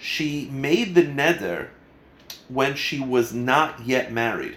she 0.00 0.48
made 0.50 0.94
the 0.94 1.02
neder 1.02 1.68
when 2.48 2.74
she 2.74 2.98
was 2.98 3.32
not 3.32 3.80
yet 3.86 4.10
married. 4.12 4.56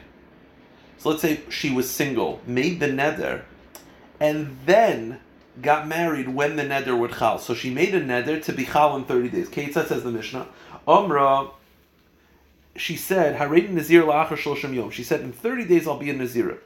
So 0.97 1.10
let's 1.10 1.21
say 1.21 1.41
she 1.49 1.69
was 1.69 1.89
single, 1.89 2.41
made 2.47 2.79
the 2.79 2.88
neder, 2.88 3.41
and 4.19 4.58
then 4.65 5.19
got 5.62 5.88
married 5.88 6.29
when 6.29 6.56
the 6.56 6.63
neder 6.63 6.97
would 6.97 7.12
chal. 7.12 7.39
So 7.39 7.53
she 7.53 7.69
made 7.69 7.93
a 7.93 8.01
neder 8.01 8.41
to 8.43 8.53
be 8.53 8.65
chal 8.65 8.95
in 8.95 9.03
30 9.03 9.29
days. 9.29 9.49
Keitza 9.49 9.86
says 9.86 10.03
the 10.03 10.12
Mishnah. 10.12 10.47
Omra, 10.88 11.51
she 12.75 12.95
said, 12.95 13.38
Nazir 13.69 14.06
yom. 14.06 14.89
She 14.91 15.03
said, 15.03 15.21
in 15.21 15.34
30 15.34 15.65
days 15.65 15.88
I'll 15.88 15.97
be 15.97 16.10
a 16.10 16.13
Nazir. 16.13 16.60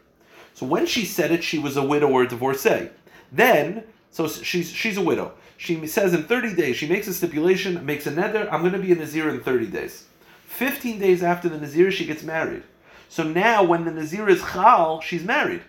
So 0.53 0.65
when 0.65 0.85
she 0.85 1.03
said 1.03 1.31
it, 1.31 1.43
she 1.43 1.59
was 1.59 1.77
a 1.77 1.83
widow 1.83 2.09
or 2.09 2.23
a 2.23 2.27
divorcee. 2.27 2.89
Then, 3.31 3.83
so 4.11 4.27
she's 4.27 4.71
she's 4.71 4.97
a 4.97 5.01
widow 5.01 5.33
she 5.57 5.85
says 5.87 6.13
in 6.13 6.23
30 6.23 6.55
days, 6.55 6.75
she 6.75 6.87
makes 6.87 7.07
a 7.07 7.13
stipulation, 7.13 7.83
makes 7.85 8.05
a 8.05 8.11
neder, 8.11 8.47
I'm 8.51 8.61
going 8.61 8.73
to 8.73 8.79
be 8.79 8.91
a 8.91 8.95
Nazir 8.95 9.29
in 9.29 9.41
30 9.41 9.67
days. 9.67 10.05
15 10.45 10.99
days 10.99 11.23
after 11.23 11.49
the 11.49 11.57
Nazir, 11.57 11.91
she 11.91 12.05
gets 12.05 12.23
married. 12.23 12.63
So 13.09 13.23
now, 13.23 13.63
when 13.63 13.83
the 13.85 13.91
Nazir 13.91 14.29
is 14.29 14.41
Chal, 14.41 15.01
she's 15.01 15.23
married. 15.23 15.61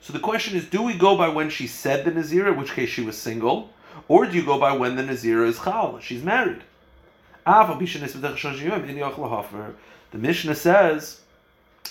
So 0.00 0.12
the 0.12 0.18
question 0.18 0.56
is, 0.56 0.66
do 0.68 0.82
we 0.82 0.94
go 0.94 1.16
by 1.16 1.28
when 1.28 1.48
she 1.48 1.66
said 1.66 2.04
the 2.04 2.10
Nazir, 2.10 2.48
in 2.48 2.58
which 2.58 2.72
case 2.72 2.90
she 2.90 3.02
was 3.02 3.16
single, 3.16 3.70
or 4.08 4.26
do 4.26 4.36
you 4.36 4.44
go 4.44 4.58
by 4.58 4.76
when 4.76 4.96
the 4.96 5.02
Nazir 5.02 5.44
is 5.44 5.58
Chal, 5.58 5.98
she's 6.00 6.22
married? 6.22 6.62
The 10.10 10.18
Mishnah 10.18 10.54
says 10.54 11.20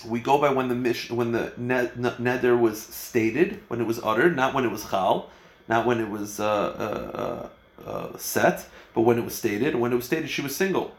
we 0.06 0.20
go 0.20 0.38
by 0.38 0.50
when 0.50 0.68
the 0.68 0.74
when 1.10 1.32
the 1.32 1.52
neder 1.58 2.58
was 2.58 2.80
stated, 2.80 3.60
when 3.68 3.80
it 3.80 3.86
was 3.86 4.00
uttered, 4.02 4.36
not 4.36 4.54
when 4.54 4.64
it 4.64 4.70
was 4.70 4.88
chal 4.88 5.30
not 5.68 5.86
when 5.86 6.00
it 6.00 6.08
was 6.08 6.40
uh, 6.40 7.48
uh, 7.86 7.88
uh, 7.88 8.16
set, 8.18 8.66
but 8.94 9.02
when 9.02 9.18
it 9.18 9.24
was 9.24 9.34
stated. 9.34 9.68
And 9.68 9.80
when 9.80 9.92
it 9.92 9.96
was 9.96 10.04
stated, 10.04 10.28
she 10.30 10.42
was 10.42 10.54
single. 10.54 10.94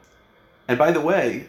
And 0.67 0.77
by 0.77 0.91
the 0.91 1.01
way, 1.01 1.47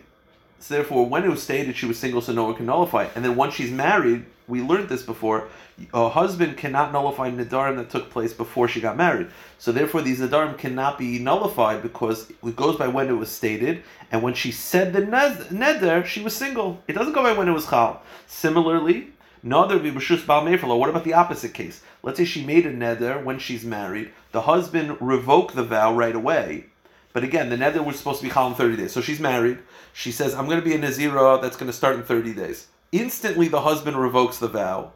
so 0.64 0.74
therefore, 0.74 1.06
when 1.06 1.24
it 1.24 1.28
was 1.28 1.42
stated 1.42 1.76
she 1.76 1.86
was 1.86 1.98
single, 1.98 2.22
so 2.22 2.32
no 2.32 2.44
one 2.44 2.54
can 2.54 2.66
nullify. 2.66 3.08
And 3.14 3.24
then 3.24 3.36
once 3.36 3.54
she's 3.54 3.70
married, 3.70 4.24
we 4.48 4.62
learned 4.62 4.88
this 4.88 5.02
before. 5.02 5.48
A 5.92 6.08
husband 6.08 6.56
cannot 6.56 6.92
nullify 6.92 7.30
nadarim 7.30 7.76
that 7.76 7.90
took 7.90 8.08
place 8.10 8.32
before 8.32 8.68
she 8.68 8.80
got 8.80 8.96
married. 8.96 9.28
So 9.58 9.72
therefore, 9.72 10.02
these 10.02 10.20
nadarim 10.20 10.56
cannot 10.56 10.98
be 10.98 11.18
nullified 11.18 11.82
because 11.82 12.30
it 12.30 12.56
goes 12.56 12.76
by 12.76 12.88
when 12.88 13.08
it 13.08 13.12
was 13.12 13.30
stated. 13.30 13.82
And 14.10 14.22
when 14.22 14.34
she 14.34 14.52
said 14.52 14.92
the 14.92 15.02
neder, 15.02 16.04
she 16.06 16.22
was 16.22 16.34
single. 16.34 16.82
It 16.88 16.94
doesn't 16.94 17.12
go 17.12 17.22
by 17.22 17.32
when 17.32 17.48
it 17.48 17.52
was 17.52 17.68
chal. 17.68 18.02
Similarly, 18.26 19.08
Nother 19.46 19.78
b'rishus 19.78 20.26
bal 20.26 20.78
What 20.78 20.88
about 20.88 21.04
the 21.04 21.12
opposite 21.12 21.52
case? 21.52 21.82
Let's 22.02 22.16
say 22.16 22.24
she 22.24 22.46
made 22.46 22.64
a 22.64 22.72
neder 22.72 23.22
when 23.22 23.38
she's 23.38 23.62
married. 23.62 24.10
The 24.32 24.40
husband 24.40 24.96
revoked 25.02 25.54
the 25.54 25.62
vow 25.62 25.94
right 25.94 26.16
away. 26.16 26.64
But 27.12 27.24
again, 27.24 27.50
the 27.50 27.58
neder 27.58 27.84
was 27.84 27.98
supposed 27.98 28.20
to 28.20 28.26
be 28.26 28.32
chal 28.32 28.48
in 28.48 28.54
30 28.54 28.76
days. 28.78 28.92
So 28.92 29.02
she's 29.02 29.20
married. 29.20 29.58
She 29.92 30.12
says, 30.12 30.34
I'm 30.34 30.46
going 30.46 30.60
to 30.60 30.64
be 30.64 30.74
a 30.74 30.78
nazira 30.78 31.42
that's 31.42 31.58
going 31.58 31.66
to 31.66 31.76
start 31.76 31.96
in 31.96 32.04
30 32.04 32.32
days. 32.32 32.68
Instantly, 32.90 33.48
the 33.48 33.60
husband 33.60 33.98
revokes 33.98 34.38
the 34.38 34.48
vow. 34.48 34.92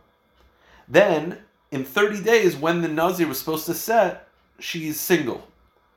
Then, 0.88 1.36
in 1.70 1.84
30 1.84 2.22
days, 2.22 2.56
when 2.56 2.80
the 2.80 2.88
nazir 2.88 3.28
was 3.28 3.38
supposed 3.38 3.66
to 3.66 3.74
set, 3.74 4.28
she's 4.58 4.98
single. 4.98 5.46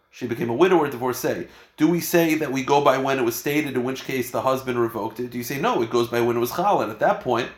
She 0.10 0.28
became 0.28 0.50
a 0.50 0.54
widow 0.54 0.78
or 0.78 0.90
divorcee. 0.90 1.48
Do 1.78 1.88
we 1.88 2.02
say 2.02 2.36
that 2.36 2.52
we 2.52 2.66
go 2.66 2.84
by 2.84 2.98
when 2.98 3.18
it 3.18 3.24
was 3.24 3.38
stated, 3.38 3.76
in 3.76 3.86
which 3.86 4.04
case 4.04 4.30
the 4.30 4.42
husband 4.42 4.78
revoked 4.78 5.22
it? 5.22 5.32
Do 5.32 5.38
you 5.38 5.44
say 5.46 5.58
no, 5.58 5.82
it 5.82 5.90
goes 5.90 6.10
by 6.10 6.20
when 6.20 6.36
it 6.36 6.42
was 6.42 6.52
chal, 6.52 6.82
and 6.82 6.92
at 6.92 7.00
that 7.00 7.22
point, 7.22 7.50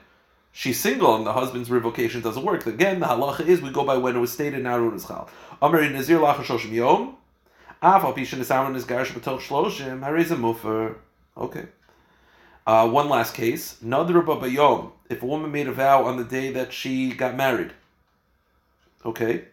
she's 0.54 0.80
single 0.80 1.16
and 1.16 1.26
the 1.26 1.34
husband's 1.34 1.70
revocation 1.70 2.22
doesn't 2.22 2.46
work. 2.46 2.66
Again, 2.66 3.02
the 3.02 3.08
halacha 3.08 3.46
is 3.46 3.62
we 3.62 3.72
go 3.72 3.84
by 3.84 3.98
when 3.98 4.16
it 4.16 4.20
was 4.20 4.32
stated, 4.32 4.64
now 4.64 4.88
it 4.88 4.94
is 4.94 5.06
chal. 5.06 5.30
Amar 5.62 5.82
nazir 5.90 6.20
lacha 6.20 6.44
shoshim 6.44 6.72
yom. 6.72 7.18
Af 7.82 8.06
al 8.06 8.14
pishin 8.14 8.40
nesaron 8.40 8.76
is 8.78 8.86
garish 8.86 9.12
b'toch 9.12 9.42
shloshim. 9.42 10.00
Harez 10.00 10.32
a 10.32 10.38
mufer. 10.38 10.96
Okay. 11.36 11.66
Uh, 12.66 12.88
one 12.88 13.10
last 13.10 13.34
case. 13.34 13.76
Nadra 13.84 14.24
bayom. 14.24 14.92
If 15.10 15.22
a 15.22 15.26
woman 15.26 15.52
made 15.52 15.68
a 15.68 15.74
vow 15.74 16.06
on 16.06 16.16
the 16.16 16.24
day 16.24 16.54
that 16.54 16.72
she 16.72 17.12
got 17.12 17.36
married. 17.36 17.74
Okay. 19.06 19.46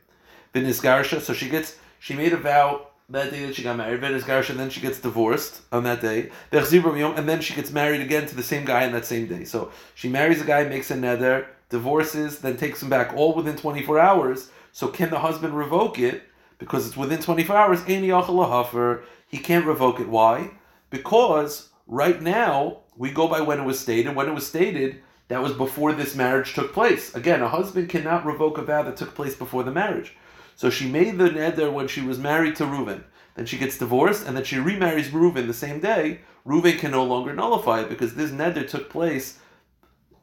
V'nisgarsha. 0.55 1.21
So 1.21 1.33
she 1.33 1.49
gets, 1.49 1.77
she 1.99 2.15
made 2.15 2.33
a 2.33 2.37
vow 2.37 2.87
that 3.11 3.31
day 3.31 3.45
that 3.45 3.55
she 3.55 3.63
got 3.63 3.77
married, 3.77 4.03
and 4.03 4.59
then 4.59 4.71
she 4.71 4.81
gets 4.81 5.01
divorced 5.01 5.63
on 5.73 5.83
that 5.85 6.01
day, 6.01 6.31
and 6.53 7.29
then 7.29 7.41
she 7.41 7.55
gets 7.55 7.71
married 7.71 8.01
again 8.01 8.27
to 8.27 8.35
the 8.37 8.43
same 8.43 8.65
guy 8.65 8.87
on 8.87 8.93
that 8.93 9.05
same 9.05 9.27
day. 9.27 9.45
So 9.45 9.73
she 9.95 10.09
marries 10.09 10.41
a 10.41 10.45
guy, 10.45 10.65
makes 10.65 10.91
a 10.91 10.95
neder, 10.95 11.47
divorces, 11.69 12.39
then 12.39 12.57
takes 12.57 12.83
him 12.83 12.89
back 12.89 13.13
all 13.15 13.35
within 13.35 13.57
24 13.57 13.99
hours. 13.99 14.51
So 14.73 14.89
can 14.89 15.11
the 15.11 15.19
husband 15.19 15.57
revoke 15.57 15.99
it? 15.99 16.23
Because 16.59 16.87
it's 16.87 16.97
within 16.97 17.21
24 17.21 17.57
hours, 17.57 17.85
he 17.85 19.39
can't 19.39 19.67
revoke 19.67 20.01
it. 20.01 20.09
Why? 20.09 20.51
Because 20.91 21.71
right 21.87 22.21
now, 22.21 22.79
we 22.97 23.11
go 23.11 23.29
by 23.29 23.41
when 23.41 23.61
it 23.61 23.65
was 23.65 23.81
stated. 23.81 24.15
When 24.15 24.29
it 24.29 24.35
was 24.35 24.47
stated, 24.47 25.01
that 25.29 25.43
was 25.43 25.53
before 25.53 25.93
this 25.93 26.15
marriage 26.15 26.55
took 26.55 26.73
place. 26.73 27.15
Again, 27.15 27.41
a 27.41 27.49
husband 27.49 27.89
cannot 27.89 28.27
revoke 28.27 28.59
a 28.59 28.63
vow 28.63 28.83
that 28.83 28.97
took 28.97 29.15
place 29.15 29.35
before 29.35 29.63
the 29.63 29.71
marriage. 29.71 30.15
So 30.61 30.69
she 30.69 30.87
made 30.87 31.17
the 31.17 31.31
neder 31.31 31.73
when 31.73 31.89
she 31.89 32.03
was 32.03 32.19
married 32.19 32.55
to 32.57 32.67
Reuven. 32.67 33.05
then 33.35 33.47
she 33.47 33.57
gets 33.57 33.79
divorced, 33.79 34.27
and 34.27 34.37
then 34.37 34.45
she 34.45 34.59
remarries 34.59 35.09
Reuven 35.09 35.47
the 35.47 35.55
same 35.55 35.81
day, 35.81 36.21
Reuven 36.47 36.79
can 36.79 36.91
no 36.91 37.03
longer 37.03 37.33
nullify 37.33 37.81
it 37.81 37.89
because 37.89 38.15
this 38.15 38.31
neder 38.31 38.69
took 38.69 38.91
place 38.91 39.39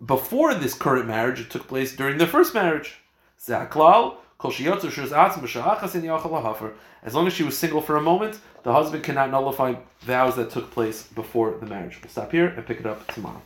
before 0.06 0.54
this 0.54 0.76
current 0.76 1.08
marriage. 1.08 1.40
It 1.40 1.50
took 1.50 1.68
place 1.68 1.96
during 1.96 2.20
the 2.20 2.28
first 2.28 2.54
marriage. 2.54 3.00
As 3.48 3.50
long 7.16 7.26
as 7.26 7.34
she 7.34 7.44
was 7.44 7.58
single 7.58 7.82
for 7.82 7.96
a 7.96 8.02
moment, 8.02 8.40
the 8.62 8.74
husband 8.74 9.04
cannot 9.04 9.32
nullify 9.32 9.74
vows 10.02 10.36
that 10.36 10.52
took 10.52 10.70
place 10.70 11.02
before 11.02 11.58
the 11.60 11.66
marriage. 11.66 11.98
We'll 12.00 12.12
stop 12.12 12.32
here 12.32 12.50
and 12.50 12.64
pick 12.64 12.80
it 12.80 12.86
up 12.86 13.08
tomorrow. 13.12 13.42